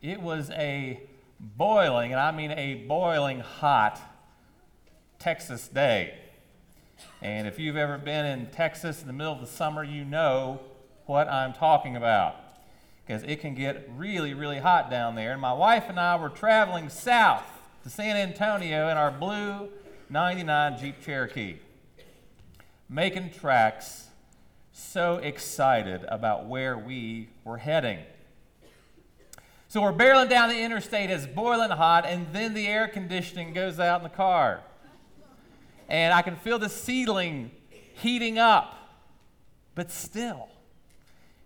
it 0.00 0.20
was 0.20 0.50
a 0.50 1.00
boiling, 1.40 2.12
and 2.12 2.20
I 2.20 2.30
mean 2.32 2.50
a 2.52 2.74
boiling 2.86 3.40
hot 3.40 4.00
Texas 5.18 5.68
day. 5.68 6.14
And 7.22 7.46
if 7.46 7.58
you've 7.58 7.76
ever 7.76 7.98
been 7.98 8.24
in 8.26 8.46
Texas 8.46 9.00
in 9.00 9.06
the 9.06 9.12
middle 9.12 9.32
of 9.32 9.40
the 9.40 9.46
summer, 9.46 9.82
you 9.82 10.04
know 10.04 10.60
what 11.06 11.28
I'm 11.28 11.52
talking 11.52 11.96
about. 11.96 12.36
Because 13.06 13.22
it 13.22 13.40
can 13.40 13.54
get 13.54 13.88
really, 13.96 14.34
really 14.34 14.58
hot 14.58 14.90
down 14.90 15.14
there. 15.14 15.32
And 15.32 15.40
my 15.40 15.52
wife 15.52 15.84
and 15.88 15.98
I 15.98 16.16
were 16.16 16.28
traveling 16.28 16.88
south 16.88 17.44
to 17.82 17.90
San 17.90 18.16
Antonio 18.16 18.88
in 18.88 18.96
our 18.96 19.10
blue 19.10 19.68
99 20.10 20.78
Jeep 20.78 21.02
Cherokee, 21.04 21.56
making 22.88 23.30
tracks, 23.30 24.06
so 24.72 25.16
excited 25.16 26.04
about 26.08 26.46
where 26.46 26.78
we 26.78 27.28
were 27.44 27.58
heading. 27.58 27.98
So 29.70 29.82
we're 29.82 29.92
barreling 29.92 30.30
down 30.30 30.48
the 30.48 30.58
interstate, 30.58 31.10
it's 31.10 31.26
boiling 31.26 31.68
hot, 31.68 32.06
and 32.06 32.26
then 32.32 32.54
the 32.54 32.66
air 32.66 32.88
conditioning 32.88 33.52
goes 33.52 33.78
out 33.78 34.00
in 34.00 34.02
the 34.02 34.08
car. 34.08 34.62
And 35.90 36.14
I 36.14 36.22
can 36.22 36.36
feel 36.36 36.58
the 36.58 36.70
ceiling 36.70 37.50
heating 37.92 38.38
up. 38.38 38.74
But 39.74 39.90
still, 39.90 40.48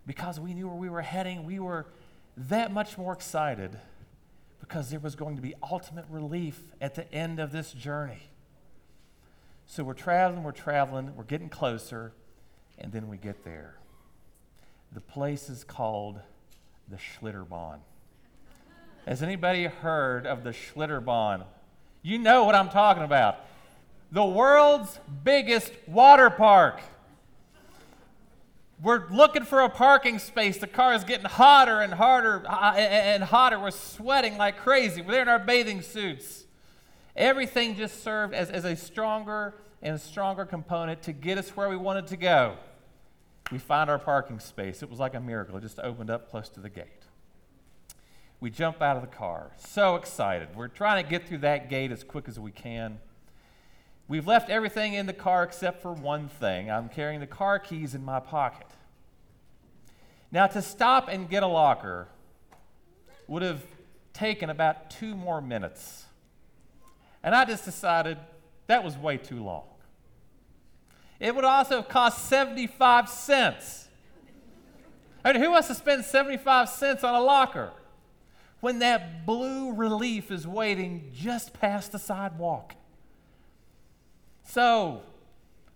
because 0.07 0.39
we 0.39 0.53
knew 0.53 0.69
where 0.69 0.77
we 0.77 0.87
were 0.87 1.01
heading, 1.01 1.43
we 1.43 1.59
were 1.59 1.85
that 2.37 2.71
much 2.71 2.97
more 2.97 3.11
excited 3.11 3.77
because 4.61 4.89
there 4.89 5.01
was 5.01 5.15
going 5.15 5.35
to 5.35 5.41
be 5.41 5.53
ultimate 5.61 6.05
relief 6.09 6.61
at 6.79 6.95
the 6.95 7.13
end 7.13 7.41
of 7.41 7.51
this 7.51 7.73
journey. 7.73 8.29
So 9.65 9.83
we're 9.83 9.93
traveling, 9.93 10.43
we're 10.43 10.53
traveling, 10.53 11.13
we're 11.17 11.25
getting 11.25 11.49
closer, 11.49 12.13
and 12.77 12.93
then 12.93 13.09
we 13.09 13.17
get 13.17 13.43
there. 13.43 13.75
The 14.93 15.01
place 15.01 15.49
is 15.49 15.65
called 15.65 16.21
the 16.87 16.95
Schlitterbahn. 16.95 17.79
Has 19.05 19.21
anybody 19.21 19.65
heard 19.65 20.25
of 20.25 20.45
the 20.45 20.51
Schlitterbahn? 20.51 21.43
You 22.01 22.17
know 22.17 22.45
what 22.45 22.55
I'm 22.55 22.69
talking 22.69 23.03
about. 23.03 23.37
The 24.11 24.23
world's 24.23 24.97
biggest 25.23 25.73
water 25.87 26.29
park. 26.29 26.79
We're 28.81 29.09
looking 29.09 29.43
for 29.43 29.61
a 29.61 29.69
parking 29.69 30.19
space. 30.19 30.57
The 30.57 30.67
car 30.67 30.93
is 30.93 31.03
getting 31.03 31.25
hotter 31.25 31.81
and 31.81 31.93
harder 31.93 32.45
uh, 32.47 32.75
and 32.75 33.23
hotter. 33.23 33.59
We're 33.59 33.71
sweating 33.71 34.37
like 34.37 34.57
crazy. 34.57 35.01
We're 35.01 35.11
there 35.11 35.21
in 35.21 35.27
our 35.27 35.39
bathing 35.39 35.81
suits. 35.81 36.45
Everything 37.15 37.75
just 37.75 38.03
served 38.03 38.33
as, 38.33 38.49
as 38.49 38.65
a 38.65 38.75
stronger 38.75 39.53
and 39.81 39.99
stronger 39.99 40.45
component 40.45 41.01
to 41.03 41.13
get 41.13 41.37
us 41.37 41.49
where 41.49 41.69
we 41.69 41.75
wanted 41.75 42.07
to 42.07 42.17
go. 42.17 42.55
We 43.51 43.57
find 43.57 43.89
our 43.89 43.99
parking 43.99 44.39
space. 44.39 44.81
It 44.81 44.89
was 44.89 44.99
like 44.99 45.13
a 45.13 45.19
miracle. 45.19 45.57
It 45.57 45.61
just 45.61 45.79
opened 45.79 46.09
up 46.09 46.29
close 46.29 46.47
to 46.49 46.61
the 46.61 46.69
gate. 46.69 47.02
We 48.43 48.49
jump 48.49 48.81
out 48.81 48.97
of 48.97 49.01
the 49.01 49.07
car, 49.07 49.51
so 49.55 49.95
excited. 49.95 50.49
We're 50.53 50.67
trying 50.67 51.01
to 51.01 51.09
get 51.09 51.25
through 51.25 51.37
that 51.37 51.69
gate 51.69 51.93
as 51.93 52.03
quick 52.03 52.27
as 52.27 52.37
we 52.37 52.51
can. 52.51 52.99
We've 54.09 54.27
left 54.27 54.49
everything 54.49 54.95
in 54.95 55.05
the 55.05 55.13
car 55.13 55.43
except 55.43 55.81
for 55.81 55.93
one 55.93 56.27
thing. 56.27 56.69
I'm 56.69 56.89
carrying 56.89 57.21
the 57.21 57.25
car 57.25 57.57
keys 57.57 57.95
in 57.95 58.03
my 58.03 58.19
pocket. 58.19 58.67
Now, 60.29 60.47
to 60.47 60.61
stop 60.61 61.07
and 61.07 61.29
get 61.29 61.41
a 61.41 61.47
locker 61.47 62.09
would 63.29 63.43
have 63.43 63.63
taken 64.11 64.49
about 64.49 64.89
two 64.89 65.15
more 65.15 65.39
minutes. 65.39 66.03
And 67.23 67.33
I 67.33 67.45
just 67.45 67.63
decided 67.63 68.17
that 68.67 68.83
was 68.83 68.97
way 68.97 69.15
too 69.15 69.41
long. 69.41 69.63
It 71.17 71.33
would 71.33 71.45
also 71.45 71.77
have 71.77 71.87
cost 71.87 72.25
75 72.25 73.07
cents. 73.07 73.87
I 75.23 75.31
mean, 75.31 75.41
who 75.41 75.51
wants 75.51 75.69
to 75.69 75.75
spend 75.75 76.03
75 76.03 76.67
cents 76.67 77.05
on 77.05 77.15
a 77.15 77.21
locker 77.21 77.71
when 78.63 78.79
that 78.79 79.25
blue 79.25 79.73
relief 79.73 80.31
is 80.31 80.47
waiting 80.47 81.11
just 81.13 81.51
past 81.51 81.91
the 81.91 81.99
sidewalk? 81.99 82.73
So 84.45 85.01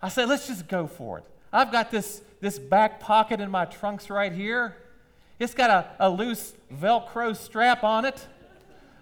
I 0.01 0.07
said, 0.07 0.29
let's 0.29 0.47
just 0.47 0.69
go 0.69 0.87
for 0.87 1.17
it. 1.17 1.25
I've 1.51 1.69
got 1.69 1.91
this, 1.91 2.21
this 2.39 2.57
back 2.57 3.01
pocket 3.01 3.41
in 3.41 3.51
my 3.51 3.65
trunks 3.65 4.09
right 4.09 4.31
here. 4.31 4.77
It's 5.37 5.53
got 5.53 5.69
a, 5.69 6.07
a 6.07 6.09
loose 6.09 6.53
Velcro 6.73 7.35
strap 7.35 7.83
on 7.83 8.05
it. 8.05 8.25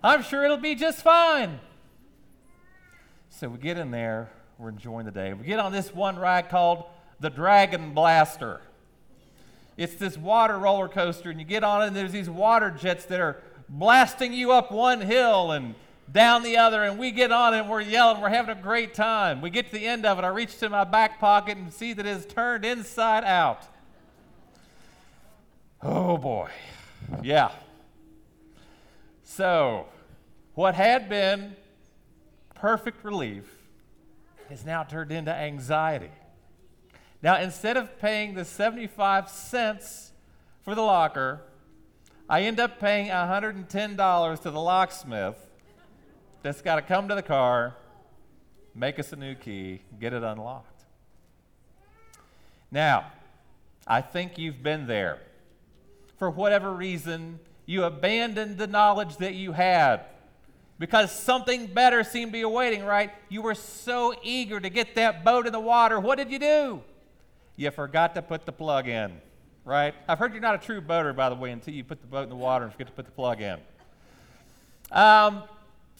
I'm 0.04 0.24
sure 0.24 0.44
it'll 0.44 0.58
be 0.58 0.74
just 0.74 1.04
fine. 1.04 1.60
So 3.30 3.50
we 3.50 3.60
get 3.60 3.78
in 3.78 3.92
there, 3.92 4.32
we're 4.58 4.70
enjoying 4.70 5.06
the 5.06 5.12
day. 5.12 5.32
We 5.34 5.46
get 5.46 5.60
on 5.60 5.72
this 5.72 5.94
one 5.94 6.18
ride 6.18 6.50
called 6.50 6.86
the 7.20 7.30
Dragon 7.30 7.94
Blaster. 7.94 8.62
It's 9.78 9.94
this 9.94 10.18
water 10.18 10.58
roller 10.58 10.88
coaster, 10.88 11.30
and 11.30 11.40
you 11.40 11.46
get 11.46 11.64
on 11.64 11.84
it, 11.84 11.88
and 11.88 11.96
there's 11.96 12.14
these 12.14 12.32
water 12.32 12.72
jets 12.72 13.06
that 13.06 13.20
are 13.20 13.44
blasting 13.70 14.34
you 14.34 14.52
up 14.52 14.72
one 14.72 15.02
hill 15.02 15.52
and 15.52 15.76
down 16.12 16.44
the 16.44 16.58
other, 16.58 16.84
and 16.84 17.00
we 17.00 17.12
get 17.12 17.32
on 17.32 17.54
it 17.54 17.62
and 17.62 17.70
we're 17.70 17.82
yelling, 17.82 18.22
we're 18.22 18.30
having 18.30 18.56
a 18.58 18.62
great 18.62 18.94
time. 18.94 19.42
We 19.42 19.50
get 19.50 19.68
to 19.68 19.72
the 19.74 19.86
end 19.86 20.06
of 20.06 20.20
it, 20.20 20.24
I 20.24 20.28
reach 20.28 20.58
to 20.60 20.70
my 20.70 20.84
back 20.84 21.20
pocket 21.20 21.58
and 21.58 21.74
see 21.74 21.94
that 21.94 22.06
it's 22.06 22.26
turned 22.26 22.64
inside 22.64 23.24
out. 23.24 23.64
Oh 25.82 26.18
boy. 26.18 26.50
Yeah. 27.22 27.52
So, 29.24 29.88
what 30.54 30.76
had 30.76 31.10
been 31.10 31.56
perfect 32.54 33.04
relief 33.04 33.44
has 34.50 34.66
now 34.66 34.84
turned 34.84 35.12
into 35.12 35.34
anxiety. 35.34 36.12
Now, 37.22 37.40
instead 37.40 37.78
of 37.78 38.00
paying 38.00 38.36
the 38.36 38.46
75 38.46 39.30
cents 39.30 40.12
for 40.62 40.76
the 40.76 40.82
locker, 40.82 41.42
I 42.28 42.42
end 42.42 42.60
up 42.60 42.80
paying 42.80 43.10
$110 43.10 44.42
to 44.42 44.52
the 44.52 44.60
locksmith 44.60 45.38
that's 46.42 46.62
got 46.62 46.76
to 46.76 46.82
come 46.82 47.08
to 47.08 47.16
the 47.16 47.22
car, 47.22 47.76
make 48.74 48.98
us 48.98 49.14
a 49.14 49.16
new 49.16 49.36
key, 49.36 49.82
get 50.00 50.14
it 50.14 50.24
unlocked. 50.24 50.86
Now, 52.72 53.12
I 53.86 54.02
think 54.02 54.38
you've 54.38 54.64
been 54.64 54.88
there. 54.88 55.20
For 56.18 56.30
whatever 56.30 56.72
reason, 56.72 57.40
you 57.68 57.84
abandoned 57.84 58.58
the 58.58 58.68
knowledge 58.68 59.18
that 59.18 59.36
you 59.36 59.52
had 59.52 60.02
because 60.80 61.12
something 61.12 61.68
better 61.68 62.04
seemed 62.04 62.32
to 62.32 62.34
be 62.34 62.42
awaiting, 62.42 62.84
right? 62.84 63.12
You 63.30 63.44
were 63.44 63.56
so 63.56 64.16
eager 64.24 64.60
to 64.60 64.70
get 64.70 64.96
that 64.96 65.24
boat 65.24 65.46
in 65.46 65.54
the 65.54 65.60
water. 65.60 66.00
What 66.00 66.18
did 66.18 66.32
you 66.32 66.40
do? 66.40 66.82
You 67.56 67.72
forgot 67.72 68.16
to 68.16 68.22
put 68.22 68.46
the 68.46 68.52
plug 68.52 68.88
in, 68.88 69.22
right? 69.66 69.94
I've 70.08 70.20
heard 70.20 70.32
you're 70.32 70.42
not 70.42 70.56
a 70.56 70.66
true 70.66 70.80
boater, 70.80 71.12
by 71.12 71.30
the 71.30 71.36
way, 71.36 71.52
until 71.52 71.74
you 71.74 71.84
put 71.84 72.00
the 72.00 72.08
boat 72.08 72.24
in 72.24 72.30
the 72.30 72.36
water 72.36 72.64
and 72.64 72.72
forget 72.72 72.88
to 72.88 72.94
put 72.94 73.06
the 73.06 73.12
plug 73.12 73.42
in. 73.42 73.60
Um, 74.92 75.44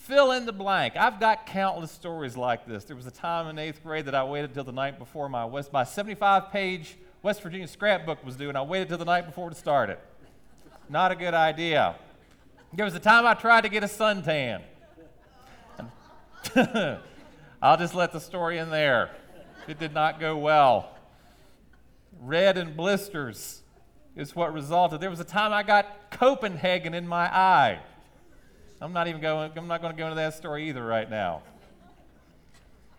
Fill 0.06 0.34
in 0.34 0.46
the 0.46 0.54
blank. 0.54 0.96
I've 0.96 1.20
got 1.20 1.48
countless 1.48 1.92
stories 1.92 2.38
like 2.38 2.68
this. 2.68 2.84
There 2.84 2.96
was 2.96 3.08
a 3.08 3.12
time 3.12 3.48
in 3.48 3.58
eighth 3.58 3.82
grade 3.82 4.06
that 4.06 4.14
I 4.14 4.24
waited 4.24 4.54
till 4.54 4.64
the 4.64 4.72
night 4.72 5.00
before 5.00 5.28
my 5.30 5.46
West, 5.46 5.74
my 5.74 5.84
75 5.84 6.52
page 6.52 6.96
West 7.24 7.42
Virginia 7.42 7.68
scrapbook 7.68 8.24
was 8.24 8.36
due, 8.36 8.50
and 8.50 8.56
I 8.56 8.62
waited 8.62 8.90
till 8.90 9.00
the 9.00 9.06
night 9.06 9.26
before 9.26 9.50
to 9.50 9.56
start 9.56 9.90
it. 9.90 10.00
Not 10.90 11.12
a 11.12 11.16
good 11.16 11.34
idea. 11.34 11.96
There 12.72 12.86
was 12.86 12.94
a 12.94 13.00
time 13.00 13.26
I 13.26 13.34
tried 13.34 13.62
to 13.62 13.70
get 13.70 13.84
a 13.84 13.88
suntan. 13.88 14.62
I'll 17.62 17.78
just 17.78 17.96
let 17.96 18.12
the 18.12 18.20
story 18.20 18.60
in 18.60 18.70
there. 18.70 19.10
It 19.68 19.80
did 19.80 19.92
not 19.92 20.20
go 20.20 20.38
well. 20.38 20.95
Red 22.22 22.58
and 22.58 22.76
blisters 22.76 23.62
is 24.16 24.36
what 24.36 24.54
resulted. 24.54 25.02
There 25.02 25.10
was 25.10 25.20
a 25.20 25.26
time 25.26 25.54
I 25.54 25.64
got 25.64 26.12
Copenhagen 26.12 26.94
in 26.94 27.08
my 27.08 27.26
eye. 27.26 27.80
I'm 28.82 28.94
not 28.94 29.08
even 29.08 29.22
going, 29.22 29.52
I'm 29.56 29.68
not 29.68 29.82
going 29.82 29.94
to 29.94 29.98
go 29.98 30.06
into 30.06 30.16
that 30.16 30.34
story 30.34 30.70
either 30.70 30.86
right 30.86 31.10
now. 31.10 31.42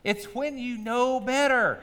It's 0.05 0.27
when 0.35 0.59
you 0.59 0.79
know 0.79 1.21
better. 1.21 1.83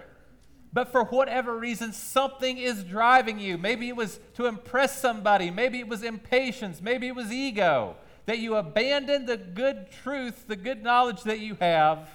But 0.71 0.91
for 0.91 1.03
whatever 1.03 1.55
reason, 1.57 1.93
something 1.93 2.57
is 2.57 2.83
driving 2.83 3.37
you. 3.37 3.59
Maybe 3.59 3.89
it 3.89 3.95
was 3.95 4.19
to 4.35 4.47
impress 4.47 4.99
somebody. 4.99 5.51
Maybe 5.51 5.79
it 5.79 5.87
was 5.87 6.01
impatience. 6.01 6.81
Maybe 6.81 7.07
it 7.07 7.15
was 7.15 7.31
ego. 7.31 7.95
That 8.25 8.39
you 8.39 8.55
abandon 8.55 9.25
the 9.27 9.37
good 9.37 9.91
truth, 10.03 10.47
the 10.47 10.55
good 10.55 10.81
knowledge 10.81 11.23
that 11.23 11.39
you 11.39 11.55
have, 11.59 12.09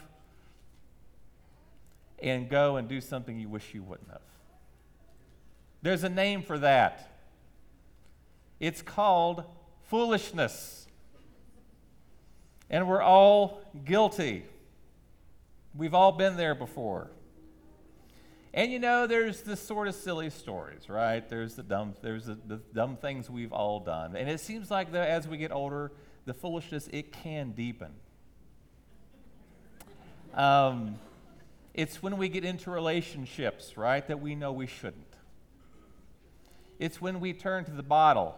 and 2.20 2.48
go 2.48 2.76
and 2.76 2.88
do 2.88 3.00
something 3.00 3.38
you 3.38 3.48
wish 3.48 3.74
you 3.74 3.82
wouldn't 3.82 4.08
have. 4.10 4.20
There's 5.82 6.04
a 6.04 6.08
name 6.08 6.42
for 6.42 6.58
that. 6.58 7.10
It's 8.60 8.82
called 8.82 9.44
foolishness. 9.84 10.86
And 12.70 12.88
we're 12.88 13.02
all 13.02 13.60
guilty. 13.84 14.44
We've 15.74 15.94
all 15.94 16.12
been 16.12 16.36
there 16.36 16.54
before. 16.54 17.10
And 18.52 18.72
you 18.72 18.78
know, 18.78 19.06
there's 19.06 19.42
the 19.42 19.56
sort 19.56 19.88
of 19.88 19.94
silly 19.94 20.30
stories, 20.30 20.88
right? 20.88 21.26
There's 21.28 21.54
the 21.54 21.62
dumb, 21.62 21.94
there's 22.02 22.26
the, 22.26 22.38
the 22.46 22.56
dumb 22.74 22.96
things 22.96 23.30
we've 23.30 23.52
all 23.52 23.80
done. 23.80 24.16
And 24.16 24.28
it 24.28 24.40
seems 24.40 24.70
like 24.70 24.92
as 24.92 25.28
we 25.28 25.36
get 25.36 25.52
older, 25.52 25.92
the 26.24 26.34
foolishness, 26.34 26.88
it 26.92 27.12
can 27.12 27.52
deepen. 27.52 27.92
Um, 30.34 30.98
it's 31.74 32.02
when 32.02 32.16
we 32.16 32.28
get 32.28 32.44
into 32.44 32.70
relationships, 32.70 33.76
right, 33.76 34.06
that 34.08 34.20
we 34.20 34.34
know 34.34 34.50
we 34.52 34.66
shouldn't. 34.66 35.14
It's 36.78 37.00
when 37.00 37.20
we 37.20 37.32
turn 37.32 37.64
to 37.64 37.72
the 37.72 37.82
bottle 37.82 38.36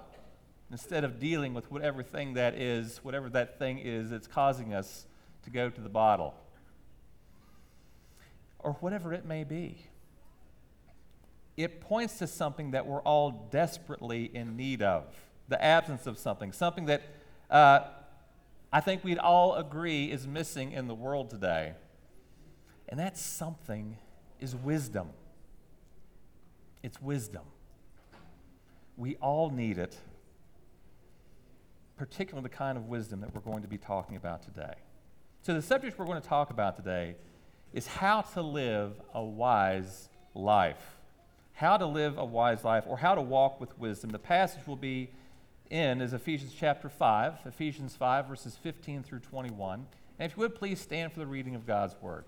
instead 0.71 1.05
of 1.05 1.19
dealing 1.19 1.53
with 1.53 1.71
whatever 1.71 2.03
thing 2.03 2.35
that 2.35 2.55
is, 2.55 2.99
whatever 3.03 3.29
that 3.31 3.59
thing 3.59 3.79
is 3.79 4.11
that's 4.11 4.27
causing 4.27 4.73
us 4.73 5.07
to 5.43 5.51
go 5.51 5.69
to 5.69 5.81
the 5.81 5.89
bottle, 5.89 6.35
or 8.59 8.73
whatever 8.75 9.13
it 9.13 9.25
may 9.25 9.43
be. 9.43 9.87
It 11.57 11.81
points 11.81 12.19
to 12.19 12.27
something 12.27 12.71
that 12.71 12.87
we're 12.87 13.03
all 13.03 13.49
desperately 13.51 14.31
in 14.33 14.57
need 14.57 14.83
of 14.83 15.05
the 15.49 15.63
absence 15.63 16.07
of 16.07 16.17
something, 16.17 16.53
something 16.53 16.87
that 16.87 17.03
uh, 17.51 17.81
I 18.73 18.81
think 18.81 19.03
we'd 19.03 19.19
all 19.19 19.57
agree 19.57 20.11
is 20.11 20.27
missing 20.27 20.73
in 20.73 20.87
the 20.87 20.95
world 20.95 21.29
today. 21.29 21.73
And 22.89 22.99
that 23.01 23.19
something 23.19 23.99
is 24.39 24.55
wisdom. 24.55 25.11
It's 26.83 27.01
wisdom. 27.03 27.43
We 29.01 29.17
all 29.17 29.49
need 29.49 29.79
it, 29.79 29.97
particularly 31.97 32.43
the 32.43 32.55
kind 32.55 32.77
of 32.77 32.85
wisdom 32.85 33.23
that 33.23 33.35
we're 33.35 33.41
going 33.41 33.63
to 33.63 33.69
be 33.69 33.79
talking 33.79 34.15
about 34.15 34.43
today. 34.43 34.75
So, 35.41 35.55
the 35.55 35.63
subject 35.63 35.99
we're 35.99 36.05
going 36.05 36.21
to 36.21 36.29
talk 36.29 36.51
about 36.51 36.77
today 36.77 37.17
is 37.73 37.87
how 37.87 38.21
to 38.21 38.43
live 38.43 38.93
a 39.15 39.25
wise 39.25 40.11
life. 40.35 40.99
How 41.55 41.79
to 41.79 41.87
live 41.87 42.19
a 42.19 42.25
wise 42.27 42.63
life, 42.63 42.85
or 42.87 42.99
how 42.99 43.15
to 43.15 43.23
walk 43.23 43.59
with 43.59 43.79
wisdom. 43.79 44.11
The 44.11 44.19
passage 44.19 44.67
will 44.67 44.77
be 44.77 45.09
in 45.71 46.03
is 46.03 46.13
Ephesians 46.13 46.53
chapter 46.55 46.91
5, 46.91 47.39
Ephesians 47.47 47.97
5, 47.97 48.27
verses 48.27 48.59
15 48.63 49.03
through 49.03 49.21
21. 49.21 49.87
And 50.19 50.31
if 50.31 50.37
you 50.37 50.43
would 50.43 50.55
please 50.55 50.79
stand 50.79 51.15
for 51.15 51.21
the 51.21 51.27
reading 51.27 51.55
of 51.55 51.67
God's 51.67 51.95
word. 52.03 52.25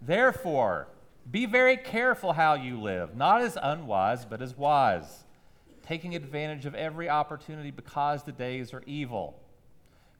Therefore, 0.00 0.88
be 1.30 1.46
very 1.46 1.76
careful 1.76 2.32
how 2.32 2.54
you 2.54 2.80
live, 2.80 3.16
not 3.16 3.42
as 3.42 3.58
unwise, 3.60 4.24
but 4.24 4.40
as 4.40 4.56
wise, 4.56 5.24
taking 5.82 6.14
advantage 6.14 6.66
of 6.66 6.74
every 6.74 7.08
opportunity 7.08 7.70
because 7.70 8.22
the 8.22 8.32
days 8.32 8.72
are 8.72 8.82
evil. 8.86 9.40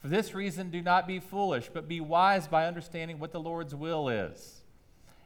For 0.00 0.08
this 0.08 0.34
reason, 0.34 0.70
do 0.70 0.82
not 0.82 1.06
be 1.06 1.20
foolish, 1.20 1.70
but 1.72 1.88
be 1.88 2.00
wise 2.00 2.48
by 2.48 2.66
understanding 2.66 3.18
what 3.18 3.32
the 3.32 3.40
Lord's 3.40 3.74
will 3.74 4.08
is. 4.08 4.62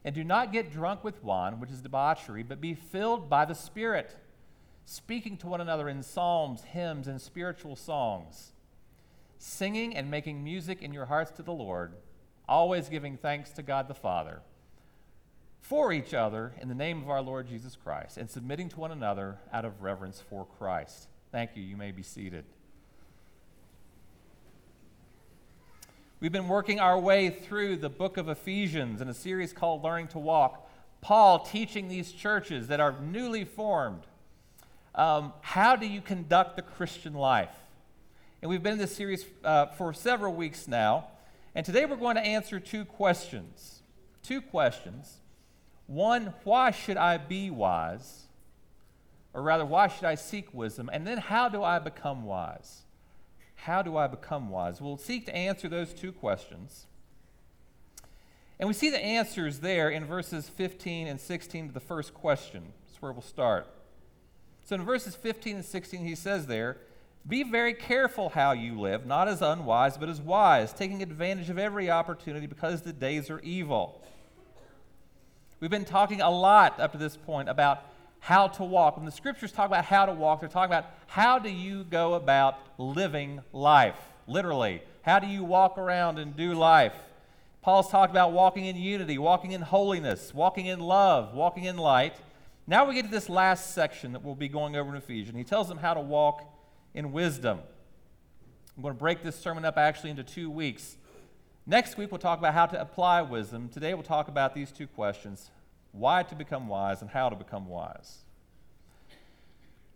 And 0.05 0.15
do 0.15 0.25
not 0.25 0.53
get 0.53 0.73
drunk 0.73 1.05
with 1.05 1.23
wine, 1.23 1.61
which 1.61 1.71
is 1.71 1.83
debauchery, 1.83 2.43
but 2.43 2.61
be 2.61 2.75
filled 2.75 3.29
by 3.29 3.45
the 3.45 3.55
Spirit, 3.55 4.17
speaking 4.87 5.37
to 5.39 5.47
one 5.47 5.61
another 5.61 5.89
in 5.89 6.03
psalms, 6.03 6.63
hymns, 6.63 7.07
and 7.07 7.21
spiritual 7.21 7.77
songs, 7.77 8.53
singing 9.39 9.95
and 9.95 10.11
making 10.11 10.43
music 10.43 10.83
in 10.83 10.93
your 10.93 11.07
hearts 11.07 11.31
to 11.33 11.43
the 11.43 11.53
Lord, 11.53 11.95
always 12.51 12.89
giving 12.89 13.17
thanks 13.17 13.51
to 13.53 13.63
God 13.63 13.89
the 13.89 13.95
Father 13.95 14.41
for 15.61 15.93
each 15.93 16.13
other 16.13 16.53
in 16.61 16.69
the 16.69 16.75
name 16.75 17.01
of 17.01 17.09
our 17.09 17.23
Lord 17.23 17.47
Jesus 17.47 17.77
Christ, 17.77 18.17
and 18.17 18.29
submitting 18.29 18.69
to 18.71 18.81
one 18.81 18.91
another 18.91 19.39
out 19.53 19.65
of 19.65 19.83
reverence 19.83 20.21
for 20.29 20.47
Christ. 20.59 21.07
Thank 21.31 21.53
you. 21.55 21.63
You 21.63 21.77
may 21.77 21.93
be 21.93 22.03
seated. 22.03 22.45
We've 26.19 26.33
been 26.33 26.49
working 26.49 26.81
our 26.81 26.99
way 26.99 27.31
through 27.31 27.77
the 27.77 27.89
book 27.89 28.17
of 28.17 28.29
Ephesians 28.29 29.01
in 29.01 29.09
a 29.09 29.15
series 29.15 29.53
called 29.53 29.85
Learning 29.85 30.09
to 30.09 30.19
Walk. 30.19 30.69
Paul 31.01 31.39
teaching 31.39 31.89
these 31.89 32.13
churches 32.13 32.69
that 32.69 32.81
are 32.81 32.95
newly 33.01 33.45
formed 33.45 34.03
um, 34.95 35.33
how 35.41 35.77
do 35.77 35.87
you 35.87 36.01
conduct 36.01 36.57
the 36.57 36.63
Christian 36.63 37.15
life? 37.15 37.55
And 38.43 38.51
we've 38.51 38.63
been 38.63 38.73
in 38.73 38.79
this 38.79 38.95
series 38.95 39.25
uh, 39.45 39.67
for 39.67 39.93
several 39.93 40.35
weeks 40.35 40.67
now. 40.67 41.07
And 41.55 41.67
today 41.67 41.85
we're 41.85 41.97
going 41.97 42.17
to 42.17 42.23
answer 42.23 42.61
two 42.61 42.85
questions. 42.85 43.83
Two 44.23 44.41
questions. 44.41 45.19
One, 45.87 46.35
why 46.45 46.71
should 46.71 46.97
I 46.97 47.19
be 47.19 47.51
wise? 47.51 48.27
Or 49.35 49.43
rather, 49.43 49.65
why 49.65 49.89
should 49.89 50.05
I 50.05 50.15
seek 50.15 50.53
wisdom? 50.53 50.91
And 50.93 51.07
then, 51.07 51.19
how 51.19 51.49
do 51.49 51.63
I 51.63 51.79
become 51.79 52.25
wise? 52.25 52.83
How 53.55 53.83
do 53.83 53.97
I 53.97 54.07
become 54.07 54.51
wise? 54.51 54.81
We'll 54.81 54.97
seek 54.97 55.27
to 55.27 55.35
answer 55.35 55.69
those 55.69 55.93
two 55.93 56.13
questions. 56.13 56.87
And 58.59 58.69
we 58.69 58.75
see 58.75 58.91
the 58.91 59.03
answers 59.03 59.61
there 59.61 59.89
in 59.91 60.05
verses 60.05 60.49
15 60.49 61.07
and 61.07 61.21
16 61.21 61.69
to 61.69 61.75
the 61.75 61.81
first 61.81 62.13
question. 62.13 62.73
That's 62.87 63.01
where 63.01 63.13
we'll 63.13 63.23
start. 63.23 63.67
So 64.65 64.75
in 64.75 64.85
verses 64.85 65.15
15 65.15 65.57
and 65.57 65.65
16, 65.65 66.05
he 66.05 66.15
says 66.15 66.47
there, 66.47 66.77
Be 67.29 67.43
very 67.43 67.75
careful 67.75 68.31
how 68.31 68.53
you 68.53 68.81
live, 68.81 69.07
not 69.07 69.29
as 69.29 69.43
unwise, 69.43 69.97
but 69.99 70.09
as 70.09 70.21
wise, 70.21 70.73
taking 70.73 71.03
advantage 71.03 71.51
of 71.51 71.59
every 71.59 71.91
opportunity 71.91 72.47
because 72.47 72.83
the 72.83 72.93
days 72.93 73.31
are 73.31 73.41
evil. 73.41 74.03
We've 75.61 75.71
been 75.71 75.85
talking 75.85 76.23
a 76.23 76.31
lot 76.31 76.81
up 76.81 76.93
to 76.93 76.99
this 76.99 77.17
point 77.17 77.49
about 77.49 77.85
how 78.21 78.49
to 78.49 78.65
walk. 78.65 78.97
When 78.97 79.05
the 79.05 79.13
scriptures 79.13 79.53
talk 79.53 79.67
about 79.67 79.85
how 79.85 80.07
to 80.07 80.13
walk, 80.13 80.41
they're 80.41 80.49
talking 80.49 80.73
about 80.73 80.87
how 81.07 81.39
do 81.39 81.51
you 81.51 81.85
go 81.85 82.15
about 82.15 82.59
living 82.79 83.43
life, 83.53 83.99
literally. 84.27 84.83
How 85.03 85.19
do 85.19 85.27
you 85.27 85.45
walk 85.45 85.77
around 85.77 86.19
and 86.19 86.37
do 86.37 86.55
life? 86.55 86.95
Paul's 87.63 87.91
talked 87.91 88.11
about 88.11 88.33
walking 88.33 88.65
in 88.65 88.77
unity, 88.77 89.19
walking 89.19 89.53
in 89.53 89.61
holiness, 89.61 90.33
walking 90.33 90.67
in 90.67 90.81
love, 90.81 91.35
walking 91.35 91.65
in 91.65 91.77
light. 91.77 92.15
Now 92.67 92.87
we 92.87 92.95
get 92.95 93.05
to 93.05 93.11
this 93.11 93.29
last 93.29 93.75
section 93.75 94.13
that 94.13 94.25
we'll 94.25 94.35
be 94.35 94.49
going 94.49 94.77
over 94.77 94.89
in 94.91 94.97
Ephesians. 94.97 95.37
He 95.37 95.45
tells 95.45 95.69
them 95.69 95.79
how 95.79 95.93
to 95.93 96.01
walk 96.01 96.50
in 96.95 97.13
wisdom. 97.13 97.61
I'm 98.77 98.83
going 98.83 98.95
to 98.95 98.99
break 98.99 99.23
this 99.23 99.37
sermon 99.37 99.65
up 99.65 99.77
actually 99.77 100.11
into 100.11 100.25
two 100.25 100.51
weeks. 100.51 100.97
Next 101.67 101.97
week, 101.97 102.11
we'll 102.11 102.19
talk 102.19 102.39
about 102.39 102.55
how 102.55 102.67
to 102.67 102.81
apply 102.81 103.23
wisdom. 103.23 103.69
Today, 103.69 103.95
we'll 103.95 104.03
talk 104.03 104.29
about 104.29 104.55
these 104.55 104.73
two 104.73 104.87
questions 104.87 105.51
why 105.93 106.23
to 106.23 106.35
become 106.35 106.69
wise 106.69 107.03
and 107.03 107.11
how 107.11 107.29
to 107.29 107.37
become 107.37 107.67
wise. 107.67 108.19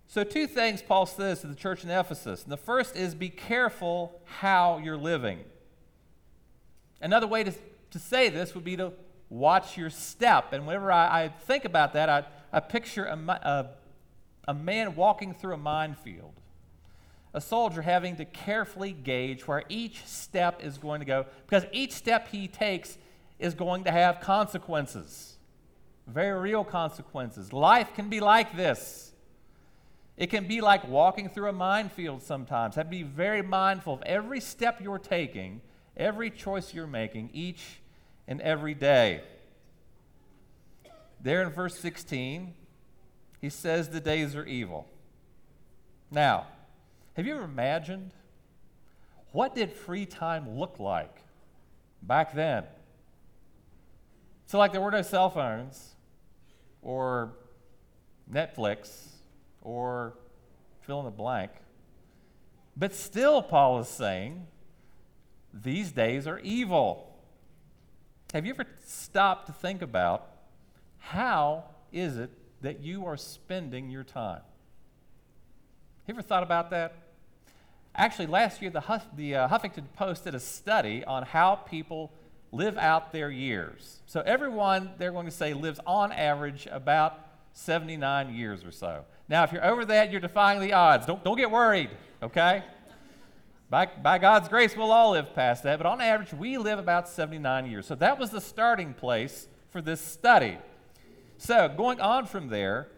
So, 0.07 0.23
two 0.23 0.47
things 0.47 0.83
Paul 0.83 1.07
says 1.07 1.41
to 1.41 1.47
the 1.47 1.55
church 1.55 1.83
in 1.83 1.91
Ephesus. 1.91 2.43
And 2.43 2.53
the 2.53 2.57
first 2.57 2.97
is 2.97 3.15
be 3.15 3.29
careful 3.29 4.21
how 4.25 4.79
you're 4.79 4.97
living. 4.97 5.41
Another 7.01 7.27
way 7.27 7.45
to, 7.45 7.53
to 7.91 7.99
say 7.99 8.29
this 8.29 8.55
would 8.55 8.65
be 8.65 8.77
to 8.77 8.93
watch 9.29 9.77
your 9.77 9.91
step. 9.91 10.53
And 10.53 10.67
whenever 10.67 10.93
I, 10.93 11.25
I 11.25 11.29
think 11.29 11.65
about 11.65 11.95
that, 11.95 12.09
I, 12.09 12.25
I 12.53 12.61
picture 12.61 13.05
a, 13.05 13.17
a, 13.17 13.71
a 14.49 14.55
man 14.55 14.95
walking 14.95 15.35
through 15.35 15.55
a 15.55 15.59
minefield, 15.59 16.35
a 17.35 17.41
soldier 17.41 17.83
having 17.83 18.17
to 18.17 18.25
carefully 18.25 18.93
gauge 18.93 19.47
where 19.47 19.65
each 19.69 20.07
step 20.07 20.65
is 20.65 20.79
going 20.79 21.01
to 21.01 21.07
go, 21.07 21.27
because 21.47 21.65
each 21.73 21.93
step 21.93 22.29
he 22.29 22.49
takes 22.49 22.97
is 23.39 23.53
going 23.53 23.85
to 23.85 23.91
have 23.91 24.21
consequences 24.21 25.35
very 26.07 26.39
real 26.39 26.65
consequences. 26.65 27.53
Life 27.53 27.95
can 27.95 28.09
be 28.09 28.21
like 28.21 28.57
this. 28.57 29.13
It 30.17 30.29
can 30.29 30.47
be 30.47 30.61
like 30.61 30.87
walking 30.89 31.29
through 31.29 31.49
a 31.49 31.53
minefield 31.53 32.23
sometimes. 32.23 32.77
Have 32.77 32.87
to 32.87 32.91
be 32.91 33.03
very 33.03 33.43
mindful 33.43 33.95
of 33.95 34.03
every 34.03 34.41
step 34.41 34.81
you're 34.81 34.99
taking, 34.99 35.61
every 35.97 36.31
choice 36.31 36.73
you're 36.73 36.87
making, 36.87 37.31
each 37.33 37.81
and 38.29 38.41
every 38.41 38.75
day. 38.75 39.23
There 41.21 41.43
in 41.43 41.51
verse 41.51 41.79
16, 41.79 42.55
he 43.41 43.49
says 43.49 43.89
the 43.89 44.01
days 44.01 44.37
are 44.37 44.47
evil. 44.47 44.87
Now, 46.11 46.47
have 47.15 47.27
you 47.27 47.35
ever 47.35 47.45
imagined 47.45 48.13
what 49.33 49.55
did 49.55 49.73
free 49.73 50.07
time 50.07 50.59
look 50.59 50.79
like 50.79 51.17
back 52.03 52.35
then? 52.35 52.65
So, 54.47 54.59
like, 54.59 54.73
there 54.73 54.81
were 54.81 54.93
no 54.93 55.03
cell 55.03 55.31
phones 55.31 55.95
or 56.83 57.33
Netflix 58.33 59.09
or 59.63 60.15
fill 60.83 61.01
in 61.01 61.05
the 61.07 61.11
blank. 61.11 61.51
But 62.77 62.95
still, 62.95 63.43
Paul 63.43 63.81
is 63.81 63.89
saying, 63.89 64.47
these 65.53 65.93
days 65.93 66.27
are 66.27 66.39
evil. 66.41 67.17
Have 68.33 68.45
you 68.45 68.53
ever 68.55 68.67
stopped 68.85 69.47
to 69.47 69.53
think 69.53 69.83
about 69.83 70.29
how 70.99 71.65
is 71.93 72.19
it 72.19 72.31
that 72.63 72.81
you 72.81 73.07
are 73.07 73.17
spending 73.17 73.91
your 73.91 74.05
time? 74.05 74.43
Have 76.07 76.09
You 76.09 76.15
ever 76.15 76.23
thought 76.23 76.43
about 76.43 76.71
that? 76.71 77.04
Actually, 77.95 78.27
last 78.27 78.61
year, 78.61 78.71
the, 78.71 78.81
Huff, 78.81 79.07
the 79.17 79.37
uh, 79.37 79.49
Huffington 79.49 79.85
Post 79.95 80.25
did 80.25 80.35
a 80.35 80.41
study 80.41 81.05
on 81.05 81.23
how 81.23 81.55
people 81.55 82.13
live 82.51 82.77
out 82.77 83.13
their 83.13 83.31
years. 83.31 84.01
So 84.07 84.21
everyone, 84.21 84.91
they're 84.99 85.13
going 85.13 85.27
to 85.27 85.33
say, 85.33 85.55
lives 85.55 85.81
on 85.87 86.13
average 86.13 86.67
about 86.71 87.19
79 87.53 88.35
years 88.35 88.65
or 88.65 88.71
so. 88.71 89.05
Now, 89.29 89.45
if 89.45 89.53
you're 89.53 89.65
over 89.65 89.85
that, 89.87 90.11
you're 90.11 90.21
defying 90.21 90.61
the 90.61 90.73
odds. 90.73 91.07
Don't, 91.07 91.23
don't 91.25 91.37
get 91.37 91.51
worried, 91.51 91.91
okay? 92.23 92.63
By, 93.71 93.87
by 93.87 94.19
God's 94.19 94.49
grace, 94.49 94.77
we'll 94.77 94.93
all 94.93 95.13
live 95.13 95.35
past 95.35 95.63
that, 95.63 95.79
but 95.79 95.87
on 95.87 96.01
average, 96.01 96.33
we 96.33 96.59
live 96.59 96.79
about 96.79 97.09
79 97.09 97.67
years. 97.67 97.87
So 97.87 97.95
that 97.97 98.19
was 98.19 98.31
the 98.31 98.41
starting 98.41 98.93
place 98.93 99.49
for 99.71 99.81
this 99.81 100.01
study. 100.01 100.59
So, 101.39 101.69
going 101.69 102.01
on 102.01 102.27
from 102.27 102.49
there, 102.49 102.89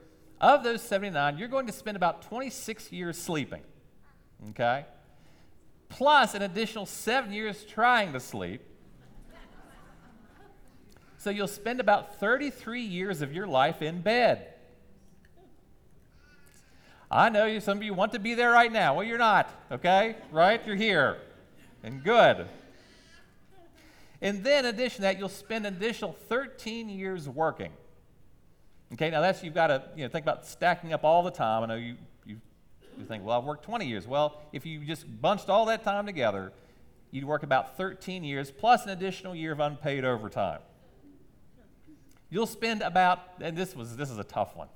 of 0.41 0.63
those 0.63 0.83
79, 0.83 1.39
you're 1.39 1.49
going 1.49 1.67
to 1.67 1.73
spend 1.73 1.97
about 1.97 2.23
26 2.23 2.93
years 2.93 3.17
sleeping, 3.17 3.63
okay? 4.51 4.87
Plus 5.89 6.35
an 6.35 6.43
additional 6.43 6.87
seven 6.87 7.33
years 7.33 7.65
trying 7.65 8.13
to 8.13 8.21
sleep 8.21 8.63
So 11.27 11.31
you'll 11.31 11.49
spend 11.49 11.81
about 11.81 12.21
33 12.21 12.83
years 12.83 13.21
of 13.21 13.33
your 13.33 13.49
life 13.49 13.83
in 13.83 14.01
bed. 14.01 14.47
I 17.11 17.31
know 17.31 17.47
you, 17.47 17.59
some 17.59 17.79
of 17.79 17.83
you 17.83 17.95
want 17.95 18.13
to 18.13 18.21
be 18.21 18.35
there 18.35 18.53
right 18.53 18.71
now. 18.71 18.95
Well, 18.95 19.05
you're 19.05 19.19
not, 19.19 19.51
okay? 19.73 20.15
Right? 20.31 20.65
You're 20.65 20.77
here. 20.77 21.19
And 21.83 22.05
good. 22.05 22.47
And 24.23 24.45
then, 24.45 24.65
in 24.65 24.73
addition 24.73 24.99
to 24.99 25.03
that, 25.03 25.19
you'll 25.19 25.29
spend 25.29 25.67
an 25.67 25.75
additional 25.75 26.13
13 26.29 26.89
years 26.89 27.29
working. 27.29 27.73
Okay, 28.93 29.11
now 29.11 29.21
that's, 29.21 29.43
you've 29.43 29.53
got 29.53 29.67
to 29.67 29.83
you 29.97 30.05
know, 30.05 30.09
think 30.09 30.25
about 30.25 30.47
stacking 30.47 30.93
up 30.93 31.03
all 31.03 31.25
the 31.25 31.33
time. 31.33 31.65
I 31.65 31.67
know 31.67 31.75
you, 31.75 31.97
you, 32.99 33.05
think, 33.05 33.25
well, 33.25 33.39
I've 33.39 33.45
worked 33.45 33.65
20 33.65 33.87
years. 33.87 34.07
Well, 34.07 34.41
if 34.53 34.67
you 34.67 34.85
just 34.85 35.05
bunched 35.21 35.49
all 35.49 35.67
that 35.67 35.85
time 35.85 36.07
together, 36.07 36.53
you'd 37.11 37.25
work 37.25 37.43
about 37.43 37.77
13 37.77 38.25
years 38.25 38.51
plus 38.51 38.85
an 38.85 38.91
additional 38.91 39.35
year 39.35 39.53
of 39.53 39.61
unpaid 39.61 40.05
overtime. 40.05 40.61
You'll 42.29 42.47
spend 42.47 42.83
about, 42.83 43.21
and 43.41 43.57
this 43.57 43.77
was 43.77 43.97
this 43.97 44.11
is 44.11 44.19
a 44.19 44.25
tough 44.25 44.57
one. 44.57 44.69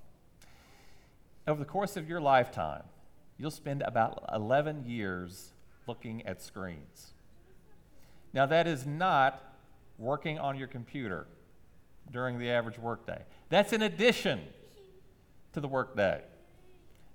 Over 1.49 1.59
the 1.59 1.69
course 1.69 1.97
of 1.97 2.09
your 2.09 2.21
lifetime, 2.21 2.85
you'll 3.39 3.51
spend 3.51 3.83
about 3.83 4.25
11 4.33 4.85
years 4.87 5.53
looking 5.87 6.25
at 6.27 6.41
screens. 6.41 7.13
Now, 8.33 8.47
that 8.47 8.69
is 8.69 8.87
not 8.87 9.43
working 9.99 10.39
on 10.39 10.57
your 10.57 10.69
computer 10.69 11.27
during 12.13 12.39
the 12.39 12.51
average 12.51 12.79
workday. 12.79 13.23
That's 13.49 13.73
in 13.73 13.83
addition 13.83 14.41
to 15.53 15.61
the 15.61 15.69
workday. 15.69 16.23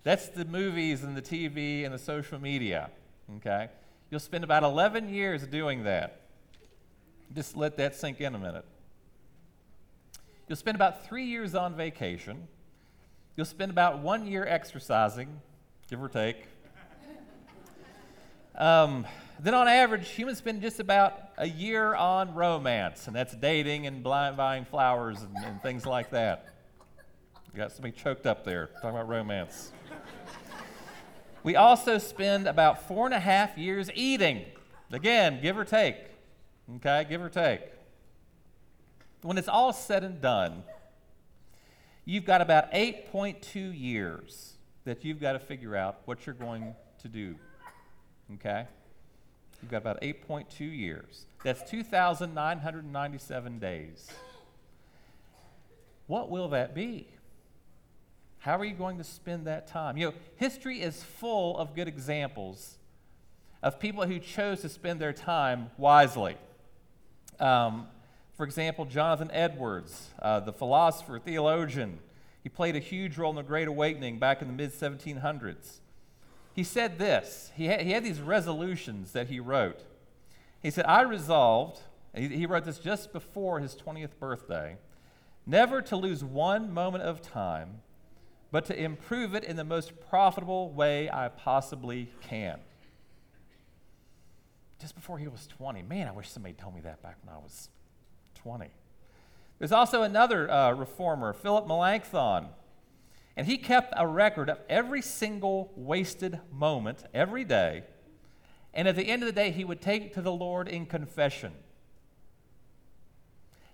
That's 0.05 0.27
the 0.27 0.45
movies 0.45 1.03
and 1.03 1.17
the 1.17 1.21
TV 1.21 1.83
and 1.83 1.91
the 1.91 1.97
social 1.97 2.39
media. 2.39 2.91
Okay? 3.37 3.69
You'll 4.11 4.19
spend 4.19 4.43
about 4.43 4.61
11 4.61 5.09
years 5.09 5.45
doing 5.47 5.83
that. 5.83 6.21
Just 7.33 7.57
let 7.57 7.75
that 7.77 7.95
sink 7.95 8.21
in 8.21 8.35
a 8.35 8.37
minute. 8.37 8.65
You'll 10.47 10.57
spend 10.57 10.75
about 10.75 11.07
three 11.07 11.25
years 11.25 11.55
on 11.55 11.75
vacation. 11.75 12.47
You'll 13.35 13.47
spend 13.47 13.71
about 13.71 13.97
one 13.97 14.27
year 14.27 14.45
exercising, 14.45 15.41
give 15.89 16.01
or 16.01 16.07
take. 16.07 16.45
Um, 18.55 19.07
then, 19.39 19.53
on 19.53 19.67
average, 19.67 20.07
humans 20.07 20.37
spend 20.37 20.61
just 20.61 20.79
about 20.79 21.19
a 21.37 21.47
year 21.47 21.93
on 21.95 22.35
romance, 22.35 23.07
and 23.07 23.15
that's 23.15 23.35
dating 23.35 23.85
and 23.87 24.01
blind 24.01 24.37
buying 24.37 24.63
flowers 24.65 25.23
and, 25.23 25.35
and 25.43 25.61
things 25.61 25.85
like 25.85 26.11
that. 26.11 26.45
You 27.51 27.57
got 27.57 27.71
somebody 27.71 27.93
choked 27.93 28.25
up 28.25 28.45
there 28.45 28.67
talking 28.81 28.91
about 28.91 29.09
romance. 29.09 29.71
We 31.45 31.55
also 31.55 31.97
spend 31.99 32.47
about 32.47 32.87
four 32.87 33.05
and 33.05 33.13
a 33.13 33.19
half 33.19 33.55
years 33.55 33.91
eating. 33.93 34.45
Again, 34.91 35.39
give 35.43 35.59
or 35.59 35.63
take. 35.63 35.97
Okay, 36.77 37.05
give 37.07 37.21
or 37.21 37.29
take. 37.29 37.61
When 39.21 39.37
it's 39.37 39.47
all 39.47 39.71
said 39.71 40.03
and 40.03 40.19
done, 40.19 40.63
you've 42.03 42.25
got 42.25 42.41
about 42.41 42.71
8.2 42.71 43.79
years 43.79 44.53
that 44.85 45.05
you've 45.05 45.21
got 45.21 45.33
to 45.33 45.39
figure 45.39 45.75
out 45.75 45.99
what 46.05 46.25
you're 46.25 46.33
going 46.33 46.73
to 47.03 47.07
do. 47.07 47.35
Okay? 48.33 48.65
You've 49.61 49.69
got 49.69 49.83
about 49.83 50.01
8.2 50.01 50.59
years. 50.59 51.27
That's 51.43 51.69
2,997 51.69 53.59
days. 53.59 54.09
What 56.07 56.31
will 56.31 56.49
that 56.49 56.73
be? 56.73 57.07
How 58.45 58.57
are 58.57 58.65
you 58.65 58.75
going 58.75 58.97
to 58.99 59.03
spend 59.03 59.47
that 59.47 59.67
time? 59.67 59.97
You 59.97 60.07
know, 60.07 60.13
history 60.35 60.81
is 60.81 61.01
full 61.03 61.57
of 61.57 61.75
good 61.75 61.87
examples 61.87 62.77
of 63.63 63.79
people 63.79 64.05
who 64.05 64.19
chose 64.19 64.61
to 64.61 64.69
spend 64.69 65.01
their 65.01 65.13
time 65.13 65.71
wisely. 65.77 66.37
Um, 67.39 67.87
for 68.37 68.45
example, 68.45 68.85
Jonathan 68.85 69.31
Edwards, 69.31 70.09
uh, 70.21 70.39
the 70.41 70.53
philosopher, 70.53 71.19
theologian, 71.19 71.99
he 72.43 72.49
played 72.49 72.75
a 72.75 72.79
huge 72.79 73.17
role 73.17 73.31
in 73.31 73.35
the 73.35 73.43
Great 73.43 73.67
Awakening 73.67 74.19
back 74.19 74.41
in 74.41 74.47
the 74.47 74.53
mid 74.53 74.71
1700s 74.71 75.79
he 76.55 76.63
said 76.63 76.97
this. 76.97 77.51
He 77.55 77.65
had, 77.65 77.81
he 77.81 77.91
had 77.91 78.05
these 78.05 78.21
resolutions 78.21 79.11
that 79.11 79.27
he 79.27 79.41
wrote. 79.41 79.81
He 80.63 80.71
said, 80.71 80.85
I 80.85 81.01
resolved, 81.01 81.81
he, 82.15 82.29
he 82.29 82.45
wrote 82.45 82.63
this 82.63 82.79
just 82.79 83.11
before 83.11 83.59
his 83.59 83.75
20th 83.75 84.17
birthday, 84.19 84.77
never 85.45 85.81
to 85.81 85.97
lose 85.97 86.23
one 86.23 86.73
moment 86.73 87.03
of 87.03 87.21
time, 87.21 87.81
but 88.55 88.63
to 88.63 88.81
improve 88.81 89.35
it 89.35 89.43
in 89.43 89.57
the 89.57 89.65
most 89.65 89.91
profitable 90.07 90.71
way 90.71 91.09
I 91.11 91.27
possibly 91.27 92.09
can. 92.21 92.57
Just 94.79 94.95
before 94.95 95.17
he 95.17 95.27
was 95.27 95.45
20. 95.47 95.81
Man, 95.81 96.07
I 96.07 96.13
wish 96.13 96.29
somebody 96.29 96.53
told 96.53 96.73
me 96.73 96.79
that 96.79 97.03
back 97.03 97.17
when 97.25 97.35
I 97.35 97.37
was 97.37 97.67
20. 98.35 98.69
There's 99.59 99.73
also 99.73 100.03
another 100.03 100.49
uh, 100.49 100.71
reformer, 100.71 101.33
Philip 101.33 101.67
Melanchthon. 101.67 102.47
And 103.35 103.45
he 103.45 103.57
kept 103.57 103.93
a 103.97 104.07
record 104.07 104.49
of 104.49 104.59
every 104.69 105.01
single 105.01 105.73
wasted 105.75 106.39
moment 106.49 107.03
every 107.13 107.43
day. 107.43 107.83
And 108.73 108.87
at 108.87 108.95
the 108.95 109.09
end 109.09 109.21
of 109.21 109.27
the 109.27 109.33
day, 109.33 109.51
he 109.51 109.65
would 109.65 109.81
take 109.81 110.01
it 110.01 110.13
to 110.13 110.21
the 110.21 110.31
Lord 110.31 110.69
in 110.69 110.85
confession. 110.85 111.51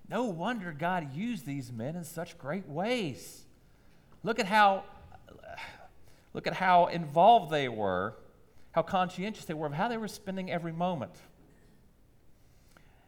No 0.10 0.24
wonder 0.24 0.72
God 0.72 1.14
used 1.14 1.46
these 1.46 1.72
men 1.72 1.96
in 1.96 2.04
such 2.04 2.36
great 2.40 2.68
ways. 2.68 3.46
Look 4.24 4.40
at 4.40 4.46
how 4.46 4.84
look 6.34 6.48
at 6.48 6.54
how 6.54 6.88
involved 6.88 7.52
they 7.52 7.68
were, 7.68 8.16
how 8.72 8.84
conscientious 8.84 9.46
they 9.46 9.54
were 9.54 9.68
of 9.68 9.74
how 9.74 9.88
they 9.88 9.98
were 9.98 10.08
spending 10.08 10.50
every 10.50 10.72
moment. 10.72 11.12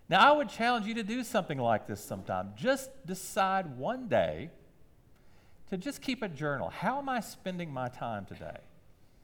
Now, 0.10 0.20
I 0.20 0.36
would 0.36 0.50
challenge 0.50 0.86
you 0.86 0.93
to 0.96 1.03
do 1.03 1.24
something 1.24 1.58
like 1.58 1.88
this 1.88 2.03
sometime. 2.03 2.51
Just 2.55 2.89
decide 3.05 3.77
one 3.77 4.10
day 4.10 4.50
to 5.70 5.77
just 5.77 6.01
keep 6.01 6.22
a 6.22 6.27
journal. 6.27 6.70
How 6.70 7.00
am 7.00 7.08
I 7.08 7.22
spending 7.22 7.72
my 7.72 7.88
time 7.88 8.25
today? 8.25 8.58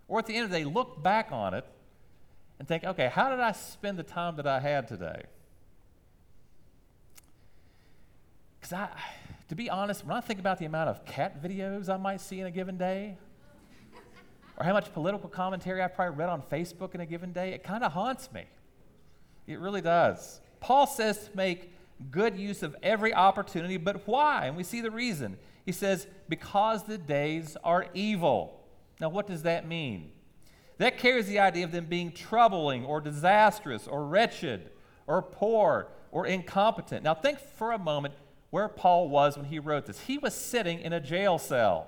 Or 0.08 0.20
at 0.20 0.26
the 0.26 0.36
end 0.36 0.46
of 0.46 0.52
the 0.52 0.60
day, 0.60 0.64
look 0.64 1.04
back 1.04 1.32
on 1.32 1.54
it 1.54 1.66
and 2.58 2.68
think, 2.68 2.84
okay, 2.86 3.12
how 3.14 3.30
did 3.30 3.40
I 3.40 3.52
spend 3.52 4.00
the 4.00 4.04
time 4.04 4.38
that 4.38 4.48
I 4.48 4.60
had 4.60 4.88
today? 4.88 5.24
Because 8.60 8.74
I, 8.74 8.90
to 9.50 9.56
be 9.56 9.70
honest, 9.70 10.06
when 10.06 10.16
I 10.16 10.22
think 10.22 10.40
about 10.40 10.60
the 10.60 10.66
amount 10.66 10.90
of 10.90 11.06
cat 11.06 11.44
videos 11.44 11.90
I 11.90 11.98
might 11.98 12.22
see 12.22 12.40
in 12.40 12.46
a 12.46 12.52
given 12.52 12.78
day, 12.78 13.18
or 14.58 14.64
how 14.64 14.74
much 14.74 14.94
political 14.94 15.28
commentary 15.28 15.82
I've 15.82 15.96
probably 15.96 16.18
read 16.18 16.30
on 16.30 16.44
Facebook 16.44 16.94
in 16.94 17.02
a 17.02 17.06
given 17.06 17.34
day, 17.34 17.54
it 17.54 17.64
kind 17.64 17.84
of 17.84 17.92
haunts 17.92 18.32
me. 18.32 18.46
It 19.48 19.60
really 19.60 19.82
does. 19.82 20.40
Paul 20.60 20.86
says 20.86 21.30
to 21.30 21.36
make 21.36 21.74
good 22.12 22.38
use 22.38 22.62
of 22.62 22.76
every 22.84 23.14
opportunity, 23.14 23.78
but 23.78 24.08
why? 24.08 24.46
And 24.46 24.56
we 24.56 24.64
see 24.64 24.82
the 24.82 24.92
reason. 24.92 25.38
He 25.66 25.72
says, 25.72 26.08
because 26.28 26.84
the 26.84 26.98
days 26.98 27.58
are 27.64 27.88
evil. 27.94 28.62
Now, 29.02 29.10
what 29.10 29.26
does 29.26 29.44
that 29.44 29.68
mean? 29.68 30.12
That 30.78 30.98
carries 30.98 31.28
the 31.28 31.40
idea 31.40 31.66
of 31.66 31.72
them 31.72 31.86
being 31.86 32.12
troubling 32.12 32.86
or 32.86 33.02
disastrous 33.02 33.88
or 33.88 34.06
wretched 34.06 34.70
or 35.08 35.22
poor 35.22 35.88
or 36.12 36.28
incompetent. 36.28 37.04
Now, 37.04 37.16
think 37.16 37.40
for 37.40 37.72
a 37.72 37.80
moment 37.80 38.14
where 38.50 38.68
Paul 38.68 39.10
was 39.10 39.38
when 39.38 39.46
he 39.46 39.60
wrote 39.60 39.86
this. 39.86 40.00
He 40.02 40.18
was 40.18 40.34
sitting 40.34 40.80
in 40.80 40.94
a 40.94 41.00
jail 41.00 41.38
cell. 41.38 41.88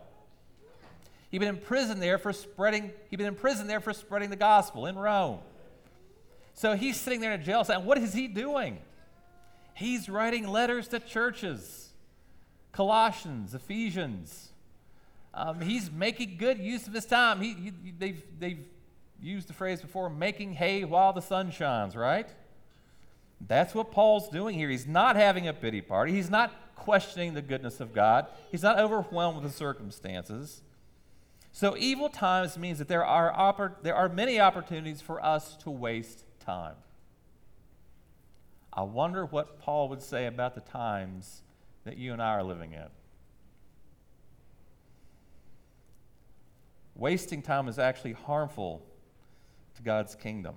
He'd 1.29 1.39
been 1.39 1.47
in 1.47 1.57
prison 1.57 1.99
there 1.99 2.17
for 2.17 2.33
spreading, 2.33 2.91
he'd 3.09 3.15
been 3.15 3.27
in 3.27 3.35
prison 3.35 3.67
there 3.67 3.79
for 3.79 3.93
spreading 3.93 4.29
the 4.29 4.35
gospel 4.35 4.85
in 4.85 4.97
Rome. 4.97 5.39
So 6.53 6.75
he's 6.75 6.99
sitting 6.99 7.21
there 7.21 7.31
in 7.31 7.41
a 7.41 7.43
jail 7.43 7.63
cell, 7.63 7.79
and 7.79 7.87
what 7.87 7.97
is 7.97 8.13
he 8.13 8.27
doing? 8.27 8.79
He's 9.73 10.09
writing 10.09 10.47
letters 10.47 10.89
to 10.89 10.99
churches. 10.99 11.89
Colossians, 12.71 13.53
Ephesians. 13.53 14.49
Um, 15.33 15.61
he's 15.61 15.89
making 15.89 16.37
good 16.37 16.59
use 16.59 16.87
of 16.87 16.93
his 16.93 17.05
time. 17.05 17.41
He, 17.41 17.53
he, 17.53 17.71
they've, 17.97 18.23
they've 18.37 18.65
used 19.21 19.47
the 19.47 19.53
phrase 19.53 19.81
before 19.81 20.09
making 20.09 20.53
hay 20.53 20.83
while 20.83 21.13
the 21.13 21.21
sun 21.21 21.51
shines, 21.51 21.95
right? 21.95 22.29
That's 23.47 23.73
what 23.73 23.91
Paul's 23.91 24.29
doing 24.29 24.57
here. 24.57 24.69
He's 24.69 24.87
not 24.87 25.15
having 25.15 25.47
a 25.47 25.53
pity 25.53 25.81
party, 25.81 26.13
he's 26.13 26.29
not 26.29 26.53
questioning 26.75 27.33
the 27.33 27.41
goodness 27.41 27.79
of 27.79 27.93
God, 27.93 28.27
he's 28.51 28.63
not 28.63 28.79
overwhelmed 28.79 29.41
with 29.41 29.51
the 29.51 29.57
circumstances. 29.57 30.61
So, 31.53 31.75
evil 31.77 32.07
times 32.07 32.57
means 32.57 32.79
that 32.79 32.87
there 32.87 33.05
are, 33.05 33.33
oppor- 33.33 33.75
there 33.83 33.95
are 33.95 34.07
many 34.07 34.39
opportunities 34.39 35.01
for 35.01 35.23
us 35.23 35.57
to 35.57 35.69
waste 35.69 36.23
time. 36.39 36.75
I 38.71 38.83
wonder 38.83 39.25
what 39.25 39.59
Paul 39.59 39.89
would 39.89 40.01
say 40.01 40.27
about 40.27 40.55
the 40.55 40.61
times 40.61 41.41
that 41.83 41.97
you 41.97 42.13
and 42.13 42.21
I 42.21 42.35
are 42.35 42.43
living 42.43 42.71
in. 42.71 42.87
Wasting 46.95 47.41
time 47.41 47.67
is 47.67 47.79
actually 47.79 48.13
harmful 48.13 48.81
to 49.75 49.81
God's 49.81 50.15
kingdom. 50.15 50.55